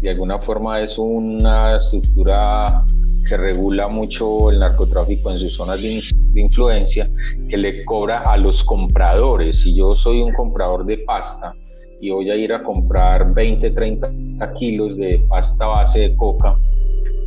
de 0.00 0.10
alguna 0.10 0.38
forma 0.38 0.80
es 0.80 0.98
una 0.98 1.76
estructura 1.76 2.84
que 3.28 3.36
regula 3.36 3.88
mucho 3.88 4.50
el 4.50 4.60
narcotráfico 4.60 5.30
en 5.30 5.38
sus 5.38 5.54
zonas 5.54 5.82
de, 5.82 6.40
influencia, 6.40 7.10
que 7.48 7.56
le 7.56 7.84
cobra 7.84 8.30
a 8.30 8.36
los 8.36 8.62
compradores. 8.62 9.62
Si 9.62 9.74
yo 9.74 9.94
soy 9.94 10.22
un 10.22 10.32
comprador 10.32 10.84
de 10.84 10.98
pasta 10.98 11.54
y 12.00 12.10
voy 12.10 12.30
a 12.30 12.36
ir 12.36 12.52
a 12.52 12.62
comprar 12.62 13.32
20, 13.32 13.70
30 13.70 14.54
kilos 14.54 14.96
de 14.96 15.24
pasta 15.28 15.66
base 15.66 16.00
de 16.00 16.16
coca, 16.16 16.56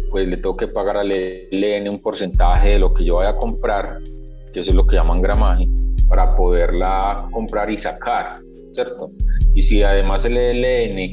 pues 0.09 0.27
le 0.27 0.37
tengo 0.37 0.55
que 0.55 0.67
pagar 0.67 0.97
al 0.97 1.11
ELN 1.11 1.89
un 1.91 2.01
porcentaje 2.01 2.69
de 2.69 2.79
lo 2.79 2.93
que 2.93 3.03
yo 3.03 3.15
vaya 3.15 3.31
a 3.31 3.37
comprar, 3.37 3.99
que 4.53 4.59
eso 4.61 4.71
es 4.71 4.75
lo 4.75 4.85
que 4.85 4.95
llaman 4.95 5.21
gramaje, 5.21 5.67
para 6.09 6.35
poderla 6.35 7.23
comprar 7.31 7.69
y 7.69 7.77
sacar, 7.77 8.33
¿cierto? 8.73 9.11
Y 9.53 9.61
si 9.61 9.83
además 9.83 10.25
el 10.25 10.37
ELN 10.37 11.11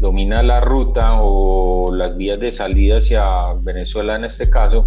domina 0.00 0.42
la 0.42 0.60
ruta 0.60 1.20
o 1.22 1.94
las 1.94 2.16
vías 2.16 2.38
de 2.38 2.50
salida 2.50 2.98
hacia 2.98 3.24
Venezuela 3.62 4.16
en 4.16 4.24
este 4.24 4.50
caso, 4.50 4.84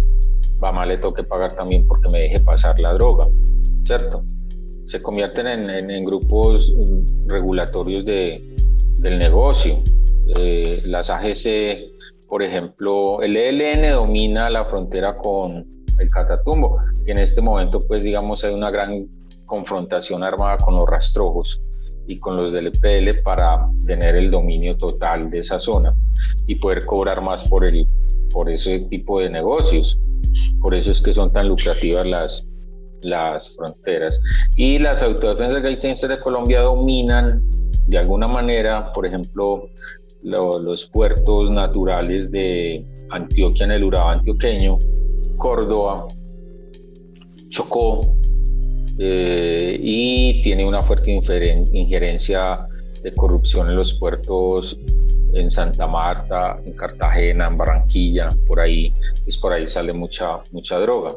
va 0.62 0.84
le 0.84 0.98
toque 0.98 1.24
pagar 1.24 1.56
también 1.56 1.86
porque 1.86 2.08
me 2.08 2.20
deje 2.20 2.40
pasar 2.40 2.78
la 2.80 2.92
droga, 2.92 3.26
¿cierto? 3.84 4.22
Se 4.86 5.00
convierten 5.00 5.46
en, 5.46 6.04
grupos 6.04 6.74
regulatorios 7.28 8.04
de, 8.04 8.56
del 8.98 9.18
negocio. 9.18 9.76
Eh, 10.36 10.82
las 10.84 11.10
AGC, 11.10 12.28
por 12.28 12.42
ejemplo, 12.42 13.22
el 13.22 13.36
ELN 13.36 13.92
domina 13.92 14.50
la 14.50 14.64
frontera 14.64 15.16
con 15.16 15.66
el 15.98 16.08
Catatumbo 16.08 16.78
y 17.06 17.10
en 17.10 17.18
este 17.18 17.40
momento, 17.40 17.80
pues 17.86 18.02
digamos, 18.02 18.44
hay 18.44 18.52
una 18.52 18.70
gran 18.70 19.06
confrontación 19.50 20.22
armada 20.22 20.56
con 20.58 20.76
los 20.76 20.88
rastrojos 20.88 21.60
y 22.06 22.20
con 22.20 22.36
los 22.36 22.52
del 22.52 22.68
EPL 22.68 23.20
para 23.24 23.58
tener 23.84 24.14
el 24.14 24.30
dominio 24.30 24.76
total 24.76 25.28
de 25.28 25.40
esa 25.40 25.58
zona 25.58 25.92
y 26.46 26.54
poder 26.54 26.86
cobrar 26.86 27.24
más 27.24 27.48
por, 27.48 27.66
el, 27.66 27.84
por 28.32 28.48
ese 28.48 28.78
tipo 28.90 29.20
de 29.20 29.28
negocios. 29.28 29.98
Por 30.60 30.72
eso 30.74 30.92
es 30.92 31.00
que 31.00 31.12
son 31.12 31.30
tan 31.30 31.48
lucrativas 31.48 32.06
las, 32.06 32.46
las 33.02 33.56
fronteras. 33.56 34.22
Y 34.54 34.78
las 34.78 35.02
autoridades 35.02 35.62
gaitenses 35.62 36.08
de 36.08 36.20
Colombia 36.20 36.60
dominan 36.60 37.42
de 37.88 37.98
alguna 37.98 38.28
manera, 38.28 38.92
por 38.92 39.04
ejemplo, 39.04 39.68
los 40.22 40.86
puertos 40.92 41.50
naturales 41.50 42.30
de 42.30 42.86
Antioquia 43.10 43.64
en 43.64 43.72
el 43.72 43.82
Urabá 43.82 44.12
antioqueño, 44.12 44.78
Córdoba, 45.38 46.06
Chocó, 47.48 48.00
eh, 49.02 49.80
y 49.82 50.42
tiene 50.42 50.62
una 50.66 50.82
fuerte 50.82 51.10
injerencia 51.10 52.68
de 53.02 53.14
corrupción 53.14 53.70
en 53.70 53.76
los 53.76 53.94
puertos 53.94 54.76
en 55.32 55.50
Santa 55.50 55.86
Marta, 55.86 56.58
en 56.66 56.74
Cartagena, 56.74 57.46
en 57.46 57.56
Barranquilla, 57.56 58.28
por 58.46 58.60
ahí, 58.60 58.92
pues 59.24 59.38
por 59.38 59.54
ahí 59.54 59.66
sale 59.66 59.94
mucha, 59.94 60.40
mucha 60.52 60.78
droga. 60.78 61.14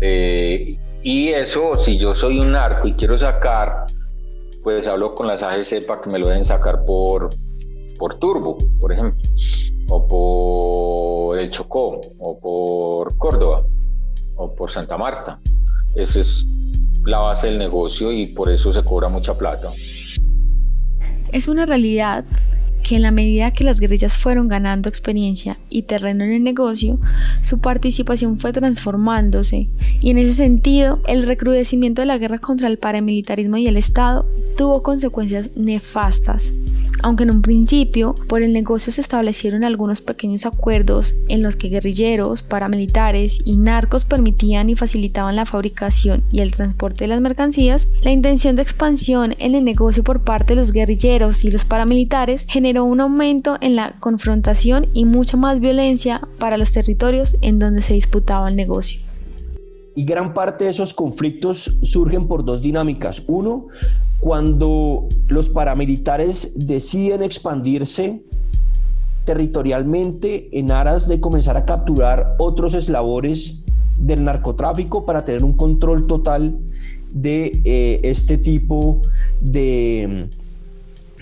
Eh, 0.00 0.78
y 1.02 1.28
eso, 1.30 1.74
si 1.74 1.98
yo 1.98 2.14
soy 2.14 2.38
un 2.38 2.52
narco 2.52 2.86
y 2.86 2.92
quiero 2.92 3.18
sacar, 3.18 3.86
pues 4.62 4.86
hablo 4.86 5.12
con 5.12 5.26
las 5.26 5.42
AGC 5.42 5.86
para 5.86 6.00
que 6.00 6.10
me 6.10 6.20
lo 6.20 6.28
dejen 6.28 6.44
sacar 6.44 6.84
por, 6.84 7.30
por 7.98 8.14
Turbo, 8.20 8.58
por 8.78 8.92
ejemplo, 8.92 9.18
o 9.88 10.06
por 10.06 11.40
El 11.40 11.50
Chocó, 11.50 12.00
o 12.20 12.38
por 12.38 13.18
Córdoba, 13.18 13.64
o 14.36 14.54
por 14.54 14.70
Santa 14.70 14.96
Marta. 14.96 15.40
Ese 15.96 16.20
es 16.20 16.46
la 17.04 17.20
base 17.20 17.46
del 17.48 17.58
negocio 17.58 18.12
y 18.12 18.26
por 18.26 18.50
eso 18.50 18.72
se 18.72 18.82
cobra 18.82 19.08
mucha 19.08 19.36
plata. 19.36 19.68
Es 21.32 21.48
una 21.48 21.66
realidad 21.66 22.24
que 22.86 22.94
en 22.94 23.02
la 23.02 23.10
medida 23.10 23.50
que 23.50 23.64
las 23.64 23.80
guerrillas 23.80 24.16
fueron 24.16 24.46
ganando 24.46 24.88
experiencia 24.88 25.58
y 25.68 25.82
terreno 25.82 26.22
en 26.22 26.32
el 26.32 26.44
negocio, 26.44 27.00
su 27.42 27.58
participación 27.58 28.38
fue 28.38 28.52
transformándose 28.52 29.68
y 30.00 30.10
en 30.10 30.18
ese 30.18 30.34
sentido 30.34 31.00
el 31.08 31.26
recrudecimiento 31.26 32.02
de 32.02 32.06
la 32.06 32.18
guerra 32.18 32.38
contra 32.38 32.68
el 32.68 32.78
paramilitarismo 32.78 33.56
y 33.56 33.66
el 33.66 33.76
Estado 33.76 34.28
tuvo 34.56 34.84
consecuencias 34.84 35.50
nefastas, 35.56 36.52
aunque 37.02 37.24
en 37.24 37.30
un 37.30 37.42
principio 37.42 38.14
por 38.28 38.42
el 38.42 38.52
negocio 38.52 38.92
se 38.92 39.00
establecieron 39.00 39.64
algunos 39.64 40.00
pequeños 40.00 40.46
acuerdos 40.46 41.14
en 41.28 41.42
los 41.42 41.56
que 41.56 41.68
guerrilleros, 41.68 42.42
paramilitares 42.42 43.40
y 43.44 43.56
narcos 43.56 44.04
permitían 44.04 44.70
y 44.70 44.76
facilitaban 44.76 45.36
la 45.36 45.46
fabricación 45.46 46.22
y 46.30 46.40
el 46.40 46.52
transporte 46.52 47.04
de 47.04 47.08
las 47.08 47.20
mercancías, 47.20 47.88
la 48.02 48.10
intención 48.10 48.56
de 48.56 48.62
expansión 48.62 49.34
en 49.38 49.54
el 49.54 49.64
negocio 49.64 50.04
por 50.04 50.24
parte 50.24 50.54
de 50.54 50.60
los 50.60 50.72
guerrilleros 50.72 51.44
y 51.44 51.50
los 51.50 51.64
paramilitares 51.64 52.46
generó 52.48 52.84
un 52.84 53.00
aumento 53.00 53.56
en 53.60 53.76
la 53.76 53.92
confrontación 54.00 54.86
y 54.92 55.04
mucha 55.04 55.36
más 55.36 55.60
violencia 55.60 56.20
para 56.38 56.58
los 56.58 56.72
territorios 56.72 57.36
en 57.40 57.58
donde 57.58 57.82
se 57.82 57.94
disputaba 57.94 58.48
el 58.48 58.56
negocio. 58.56 59.00
Y 59.94 60.04
gran 60.04 60.34
parte 60.34 60.64
de 60.64 60.70
esos 60.70 60.92
conflictos 60.92 61.78
surgen 61.82 62.28
por 62.28 62.44
dos 62.44 62.60
dinámicas. 62.60 63.22
Uno, 63.28 63.68
cuando 64.20 65.08
los 65.28 65.48
paramilitares 65.48 66.52
deciden 66.56 67.22
expandirse 67.22 68.22
territorialmente 69.24 70.48
en 70.58 70.70
aras 70.70 71.08
de 71.08 71.20
comenzar 71.20 71.56
a 71.56 71.64
capturar 71.64 72.36
otros 72.38 72.74
eslabones 72.74 73.62
del 73.98 74.24
narcotráfico 74.24 75.04
para 75.04 75.24
tener 75.24 75.44
un 75.44 75.54
control 75.54 76.06
total 76.06 76.56
de 77.12 77.60
eh, 77.64 78.00
este 78.04 78.38
tipo 78.38 79.00
de, 79.40 80.28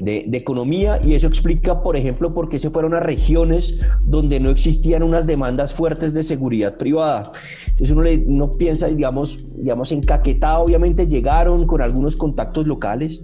de, 0.00 0.28
economía 0.32 0.98
y 1.04 1.14
eso 1.14 1.26
explica, 1.26 1.82
por 1.82 1.96
ejemplo, 1.96 2.30
por 2.30 2.48
qué 2.48 2.58
se 2.58 2.70
fueron 2.70 2.94
a 2.94 3.00
regiones 3.00 3.80
donde 4.02 4.40
no 4.40 4.50
existían 4.50 5.02
unas 5.02 5.26
demandas 5.26 5.72
fuertes 5.72 6.12
de 6.14 6.22
seguridad 6.22 6.76
privada. 6.76 7.32
Entonces 7.62 7.90
uno, 7.90 8.02
le, 8.02 8.18
uno 8.26 8.50
piensa, 8.50 8.88
digamos, 8.88 9.46
digamos, 9.56 9.92
en 9.92 10.00
Caquetá 10.00 10.58
obviamente 10.58 11.06
llegaron 11.06 11.66
con 11.66 11.80
algunos 11.82 12.16
contactos 12.16 12.66
locales, 12.66 13.22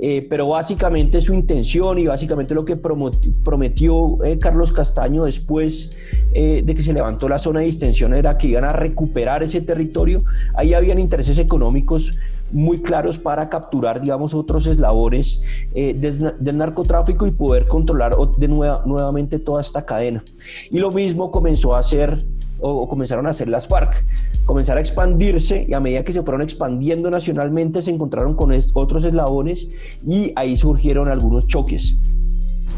eh, 0.00 0.26
pero 0.30 0.48
básicamente 0.48 1.20
su 1.20 1.34
intención 1.34 1.98
y 1.98 2.06
básicamente 2.06 2.54
lo 2.54 2.64
que 2.64 2.76
prometió 2.76 4.16
eh, 4.24 4.38
Carlos 4.38 4.72
Castaño 4.72 5.24
después 5.24 5.96
eh, 6.32 6.62
de 6.64 6.74
que 6.76 6.84
se 6.84 6.92
levantó 6.92 7.28
la 7.28 7.40
zona 7.40 7.60
de 7.60 7.66
distensión 7.66 8.14
era 8.14 8.38
que 8.38 8.46
iban 8.46 8.64
a 8.64 8.68
recuperar 8.68 9.42
ese 9.42 9.60
territorio. 9.60 10.20
Ahí 10.54 10.72
habían 10.72 11.00
intereses 11.00 11.38
económicos 11.38 12.16
muy 12.52 12.80
claros 12.80 13.18
para 13.18 13.48
capturar, 13.48 14.00
digamos, 14.00 14.34
otros 14.34 14.66
eslabones 14.66 15.42
eh, 15.74 15.94
del, 15.94 16.56
narcotráfico 16.56 17.26
y 17.26 17.30
poder 17.30 17.66
controlar 17.66 18.16
de 18.16 18.48
nueva, 18.48 18.82
nuevamente 18.86 19.38
toda 19.38 19.60
esta 19.60 19.82
cadena. 19.82 20.22
Y 20.70 20.78
lo 20.78 20.90
mismo 20.90 21.30
comenzó 21.30 21.74
a 21.74 21.80
hacer 21.80 22.18
o, 22.60 22.88
comenzaron 22.88 23.26
a 23.26 23.30
hacer 23.30 23.48
las 23.48 23.68
FARC, 23.68 24.04
comenzar 24.44 24.78
a 24.78 24.80
expandirse 24.80 25.64
y 25.68 25.74
a 25.74 25.80
medida 25.80 26.04
que 26.04 26.12
se 26.12 26.22
fueron 26.22 26.42
expandiendo 26.42 27.10
nacionalmente 27.10 27.82
se 27.82 27.90
encontraron 27.90 28.34
con 28.34 28.52
otros 28.74 29.04
eslabones 29.04 29.70
y 30.06 30.32
ahí 30.36 30.56
surgieron 30.56 31.08
algunos 31.08 31.46
choques. 31.46 31.96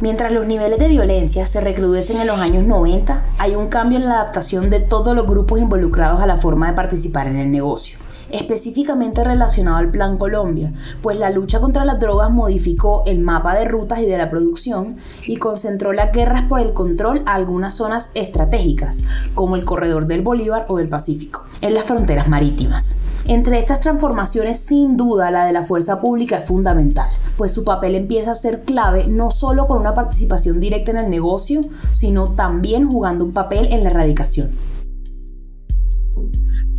Mientras 0.01 0.33
los 0.33 0.47
niveles 0.47 0.79
de 0.79 0.89
violencia 0.89 1.45
se 1.45 1.61
recrudecen 1.61 2.19
en 2.19 2.27
los 2.27 2.41
años 2.41 2.65
90, 2.67 3.23
hay 3.39 3.55
un 3.55 3.69
cambio 3.69 3.99
en 3.99 4.07
la 4.07 4.21
adaptación 4.21 4.71
de 4.71 4.81
todos 4.81 5.15
los 5.15 5.27
grupos 5.27 5.61
involucrados 5.61 6.23
a 6.23 6.27
la 6.27 6.39
forma 6.39 6.71
de 6.71 6.77
participar 6.77 7.27
en 7.27 7.37
el 7.37 7.51
negocio 7.51 7.99
específicamente 8.33 9.25
relacionado 9.25 9.77
al 9.79 9.91
Plan 9.91 10.17
Colombia, 10.17 10.73
pues 11.03 11.19
la 11.19 11.31
lucha 11.31 11.61
contra 11.61 11.85
las 11.85 11.99
drogas 11.99 12.31
modificó 12.31 13.03
el 13.07 13.21
mapa 13.21 13.55
de 13.55 13.65
rutas 13.65 14.01
y 14.01 14.07
de 14.07 14.19
la 14.19 14.29
producción 14.29 14.97
y 15.27 15.37
concentró 15.37 15.93
las 15.93 16.13
guerras 16.13 16.47
por 16.49 16.61
el 16.61 16.73
control 16.73 17.23
a 17.27 17.35
algunas 17.35 17.75
zonas 17.75 18.11
estratégicas, 18.15 19.05
como 19.35 19.57
el 19.57 19.65
corredor 19.65 20.07
del 20.07 20.23
Bolívar 20.23 20.67
o 20.69 20.79
del 20.79 20.89
Pacífico, 20.89 21.45
en 21.61 21.75
las 21.75 21.85
fronteras 21.85 22.29
marítimas. 22.29 23.03
Entre 23.27 23.59
estas 23.59 23.81
transformaciones, 23.81 24.59
sin 24.59 24.97
duda, 24.97 25.31
la 25.31 25.45
de 25.45 25.53
la 25.53 25.63
fuerza 25.63 26.01
pública 26.01 26.39
es 26.39 26.47
fundamental, 26.47 27.09
pues 27.37 27.53
su 27.53 27.65
papel 27.65 27.95
empieza 27.95 28.33
a 28.33 28.35
ser 28.35 28.65
clave 28.65 29.07
no 29.07 29.31
solo 29.31 29.67
con 29.67 29.79
una 29.79 29.95
participación 29.95 30.61
directa 30.61 30.91
en 30.91 30.97
el 30.99 31.11
negocio, 31.11 31.61
sino 31.93 32.33
también 32.33 32.91
jugando 32.91 33.25
un 33.25 33.33
papel 33.33 33.69
en 33.71 33.85
la 33.85 33.91
erradicación. 33.91 34.51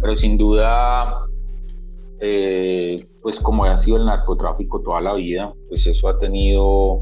Pero 0.02 0.18
sin 0.18 0.38
duda 0.38 1.04
eh, 2.24 2.96
pues 3.24 3.40
como 3.40 3.66
ha 3.66 3.78
sido 3.80 3.98
el 3.98 4.04
narcotráfico 4.04 4.80
toda 4.82 5.02
la 5.02 5.16
vida, 5.16 5.52
pues 5.68 5.88
eso 5.88 6.08
ha 6.08 6.16
tenido 6.16 7.02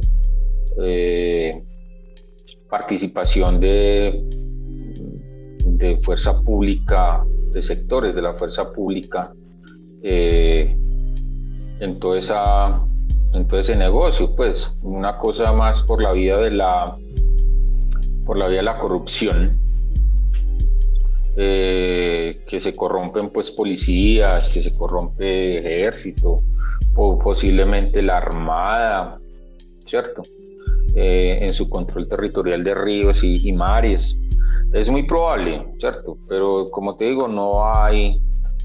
eh, 0.82 1.62
participación 2.70 3.60
de, 3.60 4.24
de 5.66 5.98
fuerza 5.98 6.42
pública, 6.42 7.26
de 7.52 7.62
sectores 7.62 8.16
de 8.16 8.22
la 8.22 8.34
fuerza 8.36 8.72
pública 8.72 9.34
eh, 10.04 10.72
en, 11.82 12.00
todo 12.00 12.16
ese 12.16 13.76
negocio, 13.78 14.36
pues 14.38 14.74
una 14.84 15.18
cosa 15.18 15.52
más 15.52 15.82
por 15.84 16.02
la 16.02 16.14
vía 16.14 16.38
de 16.38 16.52
la 16.52 16.94
por 18.26 18.38
la 18.38 18.48
vía 18.48 18.60
de 18.60 18.64
la 18.64 18.80
corrupción 18.80 19.52
eh, 21.38 22.44
que 22.48 22.60
se 22.60 22.76
corrompen 22.76 23.30
pues 23.30 23.52
policías, 23.52 24.50
que 24.50 24.62
se 24.62 24.76
corrompe 24.76 25.60
ejército, 25.60 26.38
o 26.96 27.20
posiblemente 27.20 28.02
la 28.02 28.18
armada, 28.18 29.16
¿cierto? 29.86 30.22
Eh, 30.96 31.40
en 31.42 31.54
su 31.54 31.70
control 31.70 32.08
territorial 32.08 32.64
de 32.64 32.76
ríos 32.76 33.24
y, 33.24 33.52
mares. 33.54 34.20
Es 34.74 34.90
muy 34.90 35.04
probable, 35.04 35.66
¿cierto? 35.80 36.18
Pero 36.28 36.66
como 36.72 36.96
te 36.96 37.06
digo, 37.06 37.28
no 37.28 37.66
hay, 37.74 38.16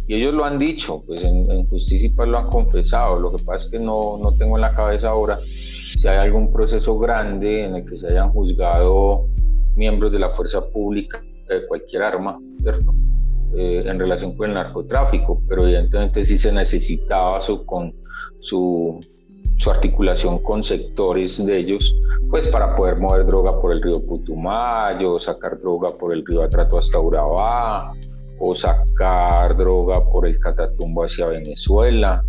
y 0.06 0.14
ellos 0.14 0.34
lo 0.34 0.44
han 0.44 0.58
dicho, 0.58 1.02
pues 1.06 1.22
en, 1.22 1.66
justicia 1.66 2.08
y 2.08 2.30
lo 2.30 2.38
han 2.38 2.48
confesado, 2.48 3.16
lo 3.16 3.30
que 3.30 3.42
pasa 3.44 3.66
es 3.66 3.70
que 3.70 3.78
no, 3.78 4.18
no 4.18 4.32
tengo 4.32 4.56
en 4.56 4.62
la 4.62 4.74
cabeza 4.74 5.10
ahora 5.10 5.38
si 5.44 6.08
hay 6.08 6.18
algún 6.18 6.52
proceso 6.52 6.98
grande 6.98 7.64
en 7.64 7.76
el 7.76 7.88
que 7.88 7.98
se 7.98 8.08
hayan 8.08 8.30
juzgado 8.30 9.26
miembros 9.76 10.12
de 10.12 10.18
la 10.18 10.30
fuerza 10.30 10.66
pública 10.66 11.22
de 11.48 11.66
cualquier 11.66 12.02
arma, 12.02 12.38
¿cierto? 12.62 12.94
Eh, 13.56 13.84
en 13.86 13.98
relación 13.98 14.36
con 14.36 14.48
el 14.48 14.54
narcotráfico, 14.54 15.40
pero 15.48 15.64
evidentemente 15.64 16.24
sí 16.24 16.36
se 16.36 16.50
necesitaba 16.50 17.40
su, 17.40 17.64
con, 17.64 17.94
su, 18.40 18.98
su 19.58 19.70
articulación 19.70 20.40
con 20.42 20.64
sectores 20.64 21.44
de 21.44 21.58
ellos, 21.58 21.94
pues 22.30 22.48
para 22.48 22.74
poder 22.74 22.96
mover 22.96 23.24
droga 23.26 23.60
por 23.60 23.72
el 23.72 23.80
río 23.80 24.04
Putumayo, 24.04 25.20
sacar 25.20 25.58
droga 25.60 25.88
por 26.00 26.12
el 26.12 26.24
río 26.26 26.42
Atrato 26.42 26.78
hasta 26.78 26.98
Urabá, 26.98 27.92
o 28.40 28.54
sacar 28.56 29.56
droga 29.56 30.04
por 30.10 30.26
el 30.26 30.38
Catatumbo 30.40 31.04
hacia 31.04 31.28
Venezuela, 31.28 32.24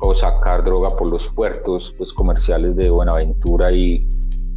o 0.00 0.14
sacar 0.14 0.64
droga 0.64 0.88
por 0.88 1.08
los 1.08 1.28
puertos 1.28 1.94
pues, 1.96 2.12
comerciales 2.12 2.76
de 2.76 2.90
Buenaventura 2.90 3.72
y, 3.72 4.06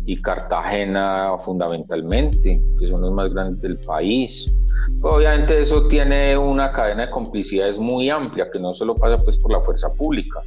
y 0.05 0.21
Cartagena 0.21 1.37
fundamentalmente, 1.39 2.61
que 2.79 2.87
son 2.87 3.01
los 3.01 3.11
más 3.11 3.33
grandes 3.33 3.61
del 3.61 3.77
país. 3.77 4.53
obviamente 5.01 5.61
eso 5.61 5.87
tiene 5.87 6.37
una 6.37 6.71
cadena 6.71 7.05
de 7.05 7.11
complicidades 7.11 7.77
muy 7.77 8.09
amplia, 8.09 8.49
que 8.51 8.59
no 8.59 8.73
solo 8.73 8.95
pasa 8.95 9.23
pues 9.23 9.37
por 9.37 9.51
la 9.51 9.61
fuerza 9.61 9.91
pública, 9.93 10.41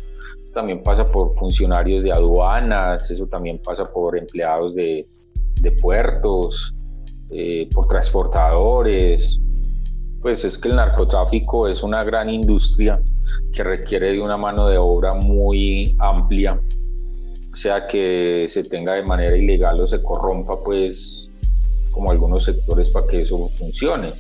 también 0.52 0.82
pasa 0.82 1.04
por 1.04 1.34
funcionarios 1.36 2.02
de 2.02 2.12
aduanas, 2.12 3.10
eso 3.10 3.26
también 3.26 3.60
pasa 3.62 3.84
por 3.84 4.16
empleados 4.16 4.74
de, 4.74 5.04
de 5.60 5.72
puertos, 5.72 6.74
eh, 7.30 7.68
por 7.74 7.88
transportadores. 7.88 9.38
Pues 10.22 10.44
es 10.44 10.58
que 10.58 10.68
el 10.68 10.76
narcotráfico 10.76 11.68
es 11.68 11.82
una 11.82 12.02
gran 12.04 12.30
industria 12.30 13.00
que 13.52 13.62
requiere 13.62 14.12
de 14.12 14.20
una 14.20 14.36
mano 14.36 14.66
de 14.66 14.78
obra 14.78 15.14
muy 15.14 15.94
amplia 15.98 16.60
sea 17.56 17.86
que 17.86 18.46
se 18.48 18.62
tenga 18.62 18.94
de 18.94 19.02
manera 19.02 19.36
ilegal 19.36 19.80
o 19.80 19.86
se 19.86 20.02
corrompa, 20.02 20.54
pues, 20.62 21.30
como 21.90 22.10
algunos 22.10 22.44
sectores 22.44 22.90
para 22.90 23.06
que 23.06 23.22
eso 23.22 23.48
funcione. 23.56 24.12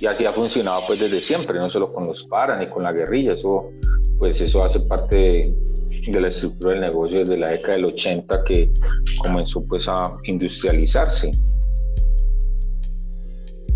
Y 0.00 0.06
así 0.06 0.26
ha 0.26 0.32
funcionado 0.32 0.80
pues 0.86 0.98
desde 0.98 1.20
siempre, 1.20 1.58
no 1.60 1.70
solo 1.70 1.92
con 1.92 2.04
los 2.08 2.24
paras 2.24 2.58
ni 2.58 2.66
con 2.66 2.82
la 2.82 2.90
guerrilla, 2.90 3.34
eso, 3.34 3.70
pues 4.18 4.40
eso 4.40 4.64
hace 4.64 4.80
parte 4.80 5.16
de, 5.16 5.54
de 6.08 6.20
la 6.20 6.26
estructura 6.26 6.72
del 6.72 6.80
negocio 6.80 7.20
desde 7.20 7.36
la 7.36 7.50
década 7.50 7.74
del 7.74 7.84
80 7.84 8.44
que 8.44 8.72
comenzó 9.22 9.64
pues 9.64 9.86
a 9.88 10.02
industrializarse. 10.24 11.30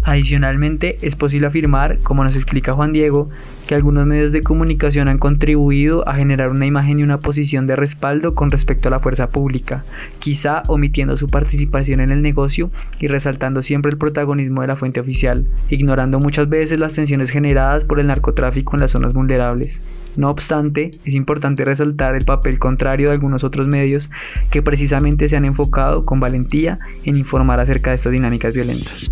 Adicionalmente, 0.07 0.99
es 1.03 1.17
posible 1.17 1.49
afirmar, 1.49 1.99
como 1.99 2.23
nos 2.23 2.37
explica 2.37 2.75
Juan 2.75 2.93
Diego, 2.93 3.29
que 3.67 3.75
algunos 3.75 4.07
medios 4.07 4.31
de 4.31 4.41
comunicación 4.41 5.09
han 5.09 5.19
contribuido 5.19 6.09
a 6.09 6.15
generar 6.15 6.51
una 6.51 6.65
imagen 6.65 7.01
y 7.01 7.03
una 7.03 7.19
posición 7.19 7.67
de 7.67 7.75
respaldo 7.75 8.37
con 8.37 8.53
respecto 8.53 8.87
a 8.87 8.93
la 8.93 9.01
fuerza 9.01 9.31
pública, 9.31 9.85
quizá 10.21 10.63
omitiendo 10.69 11.17
su 11.17 11.27
participación 11.27 11.99
en 11.99 12.13
el 12.13 12.23
negocio 12.23 12.71
y 13.01 13.09
resaltando 13.09 13.63
siempre 13.63 13.91
el 13.91 13.99
protagonismo 13.99 14.61
de 14.61 14.69
la 14.69 14.77
fuente 14.77 15.01
oficial, 15.01 15.45
ignorando 15.71 16.21
muchas 16.21 16.49
veces 16.49 16.79
las 16.79 16.93
tensiones 16.93 17.31
generadas 17.31 17.85
por 17.85 17.99
el 17.99 18.07
narcotráfico 18.07 18.77
en 18.77 18.83
las 18.83 18.93
zonas 18.93 19.13
vulnerables. 19.13 19.81
No 20.17 20.29
obstante, 20.29 20.93
es 21.05 21.15
importante 21.15 21.65
resaltar 21.65 22.15
el 22.15 22.25
papel 22.25 22.61
contrario 22.61 23.09
de 23.09 23.15
algunos 23.15 23.43
otros 23.43 23.67
medios 23.67 24.09
que 24.53 24.63
precisamente 24.63 25.29
se 25.29 25.37
han 25.37 25.47
enfocado 25.47 26.05
con 26.05 26.21
valentía 26.21 26.79
en 27.03 27.17
informar 27.17 27.59
acerca 27.59 27.91
de 27.91 27.97
estas 27.97 28.13
dinámicas 28.13 28.55
violentas. 28.55 29.11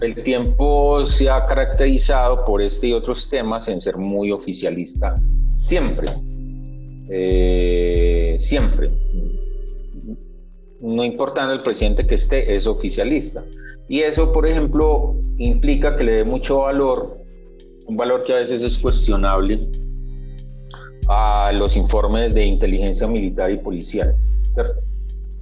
El 0.00 0.22
tiempo 0.22 1.04
se 1.04 1.28
ha 1.28 1.46
caracterizado 1.46 2.44
por 2.44 2.62
este 2.62 2.88
y 2.88 2.92
otros 2.92 3.28
temas 3.28 3.68
en 3.68 3.80
ser 3.80 3.98
muy 3.98 4.32
oficialista 4.32 5.20
siempre. 5.52 6.08
Eh, 7.10 8.36
siempre. 8.38 8.90
No 10.80 11.04
importando 11.04 11.52
el 11.52 11.62
presidente 11.62 12.06
que 12.06 12.14
esté, 12.14 12.54
es 12.54 12.66
oficialista. 12.66 13.44
Y 13.88 14.00
eso, 14.00 14.32
por 14.32 14.46
ejemplo, 14.46 15.16
implica 15.38 15.96
que 15.96 16.04
le 16.04 16.14
dé 16.14 16.24
mucho 16.24 16.58
valor, 16.58 17.16
un 17.86 17.96
valor 17.96 18.22
que 18.22 18.32
a 18.32 18.36
veces 18.36 18.62
es 18.62 18.78
cuestionable, 18.78 19.68
a 21.08 21.50
los 21.52 21.76
informes 21.76 22.32
de 22.34 22.44
inteligencia 22.44 23.06
militar 23.08 23.50
y 23.50 23.58
policial. 23.58 24.14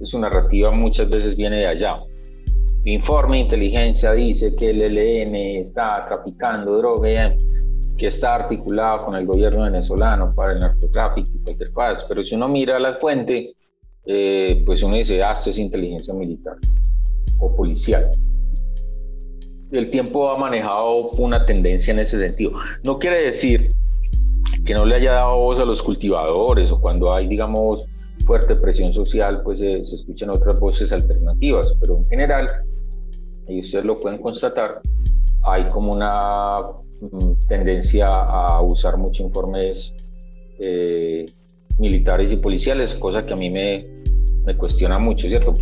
Su 0.01 0.19
narrativa 0.19 0.71
muchas 0.71 1.09
veces 1.09 1.37
viene 1.37 1.57
de 1.57 1.67
allá. 1.67 2.01
Informe 2.89 3.37
de 3.37 3.43
inteligencia 3.43 4.13
dice 4.13 4.55
que 4.55 4.71
el 4.71 4.81
ELN 4.81 5.35
está 5.35 6.07
traficando 6.07 6.75
droga, 6.75 7.35
que 7.95 8.07
está 8.07 8.33
articulado 8.33 9.05
con 9.05 9.15
el 9.15 9.27
gobierno 9.27 9.61
venezolano 9.61 10.33
para 10.33 10.53
el 10.53 10.59
narcotráfico 10.59 11.29
y 11.35 11.43
cualquier 11.43 11.71
cosa. 11.71 12.03
Pero 12.09 12.23
si 12.23 12.33
uno 12.33 12.47
mira 12.47 12.79
la 12.79 12.95
fuente, 12.95 13.53
eh, 14.07 14.63
pues 14.65 14.81
uno 14.81 14.95
dice, 14.95 15.21
ah, 15.21 15.33
esto 15.33 15.51
es 15.51 15.59
inteligencia 15.59 16.15
militar 16.15 16.55
o 17.39 17.55
policial. 17.55 18.09
El 19.71 19.91
tiempo 19.91 20.31
ha 20.31 20.39
manejado 20.39 21.09
una 21.09 21.45
tendencia 21.45 21.91
en 21.91 21.99
ese 21.99 22.19
sentido. 22.19 22.53
No 22.83 22.97
quiere 22.97 23.23
decir 23.23 23.69
que 24.65 24.73
no 24.73 24.83
le 24.83 24.95
haya 24.95 25.11
dado 25.11 25.37
voz 25.37 25.59
a 25.59 25.63
los 25.63 25.83
cultivadores 25.83 26.71
o 26.71 26.79
cuando 26.79 27.13
hay, 27.13 27.27
digamos, 27.27 27.85
fuerte 28.25 28.55
presión 28.55 28.91
social, 28.91 29.43
pues 29.43 29.59
se 29.59 29.77
escuchan 29.77 30.31
otras 30.31 30.59
voces 30.59 30.91
alternativas, 30.91 31.75
pero 31.79 31.97
en 31.97 32.05
general, 32.07 32.47
y 33.49 33.59
ustedes 33.61 33.85
lo 33.85 33.97
pueden 33.97 34.19
constatar, 34.19 34.79
hay 35.43 35.67
como 35.67 35.93
una 35.93 36.55
mm, 37.01 37.47
tendencia 37.47 38.07
a 38.07 38.61
usar 38.61 38.97
muchos 38.97 39.21
informes 39.21 39.95
eh, 40.61 41.25
militares 41.79 42.31
y 42.31 42.37
policiales, 42.37 42.95
cosa 42.95 43.25
que 43.25 43.33
a 43.33 43.37
mí 43.37 43.49
me, 43.49 44.03
me 44.45 44.55
cuestiona 44.57 44.99
mucho, 44.99 45.27
¿cierto? 45.27 45.53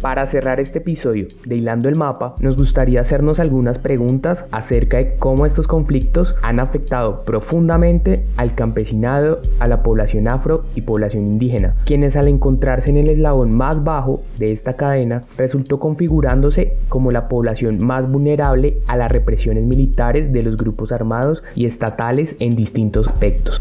Para 0.00 0.26
cerrar 0.26 0.60
este 0.60 0.78
episodio 0.78 1.26
de 1.44 1.56
Hilando 1.56 1.90
el 1.90 1.96
Mapa, 1.96 2.34
nos 2.40 2.56
gustaría 2.56 3.00
hacernos 3.00 3.38
algunas 3.38 3.78
preguntas 3.78 4.46
acerca 4.50 4.96
de 4.96 5.12
cómo 5.18 5.44
estos 5.44 5.66
conflictos 5.66 6.34
han 6.40 6.58
afectado 6.58 7.22
profundamente 7.24 8.24
al 8.38 8.54
campesinado, 8.54 9.38
a 9.58 9.68
la 9.68 9.82
población 9.82 10.26
afro 10.26 10.64
y 10.74 10.80
población 10.80 11.26
indígena, 11.26 11.74
quienes 11.84 12.16
al 12.16 12.28
encontrarse 12.28 12.88
en 12.88 12.96
el 12.96 13.10
eslabón 13.10 13.54
más 13.54 13.84
bajo 13.84 14.22
de 14.38 14.52
esta 14.52 14.72
cadena 14.72 15.20
resultó 15.36 15.78
configurándose 15.78 16.70
como 16.88 17.12
la 17.12 17.28
población 17.28 17.84
más 17.84 18.10
vulnerable 18.10 18.78
a 18.88 18.96
las 18.96 19.12
represiones 19.12 19.64
militares 19.64 20.32
de 20.32 20.42
los 20.42 20.56
grupos 20.56 20.92
armados 20.92 21.42
y 21.54 21.66
estatales 21.66 22.36
en 22.38 22.56
distintos 22.56 23.06
aspectos. 23.06 23.60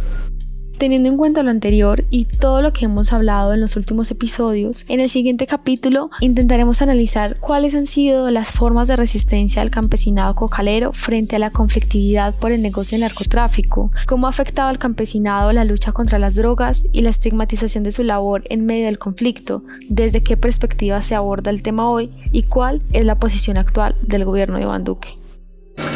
Teniendo 0.79 1.09
en 1.09 1.17
cuenta 1.17 1.43
lo 1.43 1.49
anterior 1.49 2.05
y 2.09 2.23
todo 2.23 2.61
lo 2.61 2.71
que 2.71 2.85
hemos 2.85 3.11
hablado 3.11 3.53
en 3.53 3.59
los 3.59 3.75
últimos 3.75 4.09
episodios, 4.11 4.85
en 4.87 5.01
el 5.01 5.09
siguiente 5.09 5.45
capítulo 5.45 6.09
intentaremos 6.21 6.81
analizar 6.81 7.35
cuáles 7.41 7.75
han 7.75 7.85
sido 7.85 8.31
las 8.31 8.51
formas 8.51 8.87
de 8.87 8.95
resistencia 8.95 9.61
del 9.61 9.71
campesinado 9.71 10.35
cocalero 10.35 10.93
frente 10.93 11.35
a 11.35 11.39
la 11.39 11.51
conflictividad 11.51 12.33
por 12.33 12.53
el 12.53 12.61
negocio 12.61 12.95
del 12.95 13.01
narcotráfico, 13.01 13.91
cómo 14.07 14.27
ha 14.27 14.29
afectado 14.29 14.69
al 14.69 14.79
campesinado 14.79 15.51
la 15.51 15.65
lucha 15.65 15.91
contra 15.91 16.17
las 16.17 16.35
drogas 16.35 16.87
y 16.93 17.01
la 17.01 17.09
estigmatización 17.09 17.83
de 17.83 17.91
su 17.91 18.03
labor 18.03 18.43
en 18.49 18.65
medio 18.65 18.85
del 18.85 18.99
conflicto, 18.99 19.63
desde 19.89 20.23
qué 20.23 20.37
perspectiva 20.37 21.01
se 21.01 21.13
aborda 21.13 21.51
el 21.51 21.61
tema 21.61 21.91
hoy 21.91 22.09
y 22.31 22.43
cuál 22.43 22.81
es 22.93 23.03
la 23.05 23.19
posición 23.19 23.57
actual 23.57 23.95
del 24.01 24.23
gobierno 24.23 24.55
de 24.55 24.63
Iván 24.63 24.85
Duque. 24.85 25.18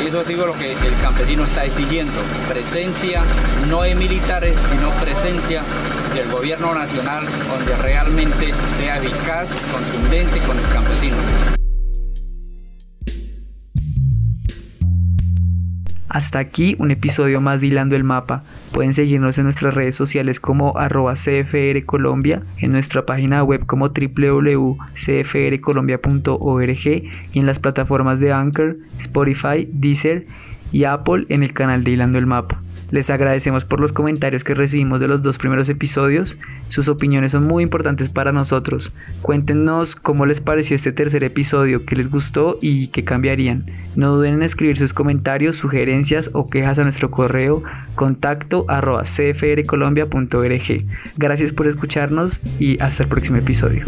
Eso 0.05 0.19
ha 0.19 0.25
sido 0.25 0.45
lo 0.45 0.53
que 0.57 0.71
el 0.71 1.01
campesino 1.01 1.43
está 1.43 1.65
exigiendo, 1.65 2.13
presencia 2.49 3.21
no 3.69 3.83
de 3.83 3.95
militares, 3.95 4.55
sino 4.69 4.89
presencia 5.01 5.63
del 6.13 6.29
gobierno 6.29 6.73
nacional 6.73 7.25
donde 7.49 7.75
realmente 7.77 8.53
sea 8.77 8.97
eficaz, 8.97 9.49
contundente 9.71 10.39
con 10.39 10.57
el 10.57 10.67
campesino. 10.69 11.62
Hasta 16.13 16.37
aquí 16.37 16.75
un 16.77 16.91
episodio 16.91 17.41
más 17.41 17.59
de 17.59 17.67
Hilando 17.67 17.95
el 17.95 18.03
Mapa. 18.03 18.43
Pueden 18.71 18.93
seguirnos 18.93 19.39
en 19.39 19.45
nuestras 19.45 19.73
redes 19.73 19.95
sociales 19.95 20.39
como 20.39 20.77
arroba 20.77 21.15
CFR 21.15 21.83
Colombia, 21.85 22.43
en 22.59 22.71
nuestra 22.71 23.07
página 23.07 23.43
web 23.43 23.65
como 23.65 23.89
www.cfrcolombia.org 23.89 26.87
y 26.87 27.09
en 27.33 27.45
las 27.47 27.57
plataformas 27.57 28.19
de 28.19 28.31
Anchor, 28.31 28.77
Spotify, 28.99 29.67
Deezer 29.73 30.27
y 30.71 30.83
Apple 30.83 31.25
en 31.29 31.41
el 31.41 31.53
canal 31.53 31.83
de 31.83 31.89
Hilando 31.91 32.19
el 32.19 32.27
Mapa. 32.27 32.62
Les 32.93 33.09
agradecemos 33.09 33.65
por 33.65 33.79
los 33.79 33.91
comentarios 33.91 34.43
que 34.43 34.53
recibimos 34.53 34.99
de 34.99 35.07
los 35.07 35.23
dos 35.23 35.39
primeros 35.39 35.67
episodios. 35.67 36.37
Sus 36.69 36.87
opiniones 36.87 37.31
son 37.31 37.43
muy 37.43 37.63
importantes 37.63 38.07
para 38.07 38.31
nosotros. 38.31 38.93
Cuéntenos 39.23 39.95
cómo 39.95 40.27
les 40.27 40.41
pareció 40.41 40.75
este 40.75 40.91
tercer 40.91 41.23
episodio, 41.23 41.87
qué 41.87 41.95
les 41.95 42.11
gustó 42.11 42.59
y 42.61 42.89
qué 42.89 43.03
cambiarían. 43.03 43.65
No 43.95 44.15
duden 44.15 44.35
en 44.35 44.43
escribir 44.43 44.77
sus 44.77 44.93
comentarios, 44.93 45.55
sugerencias 45.55 46.29
o 46.33 46.47
quejas 46.51 46.77
a 46.77 46.83
nuestro 46.83 47.09
correo 47.09 47.63
contacto 47.95 48.65
arroba 48.67 49.01
cfrcolombia.org. 49.05 50.85
Gracias 51.17 51.51
por 51.51 51.65
escucharnos 51.65 52.41
y 52.59 52.79
hasta 52.79 53.01
el 53.01 53.09
próximo 53.09 53.37
episodio. 53.37 53.85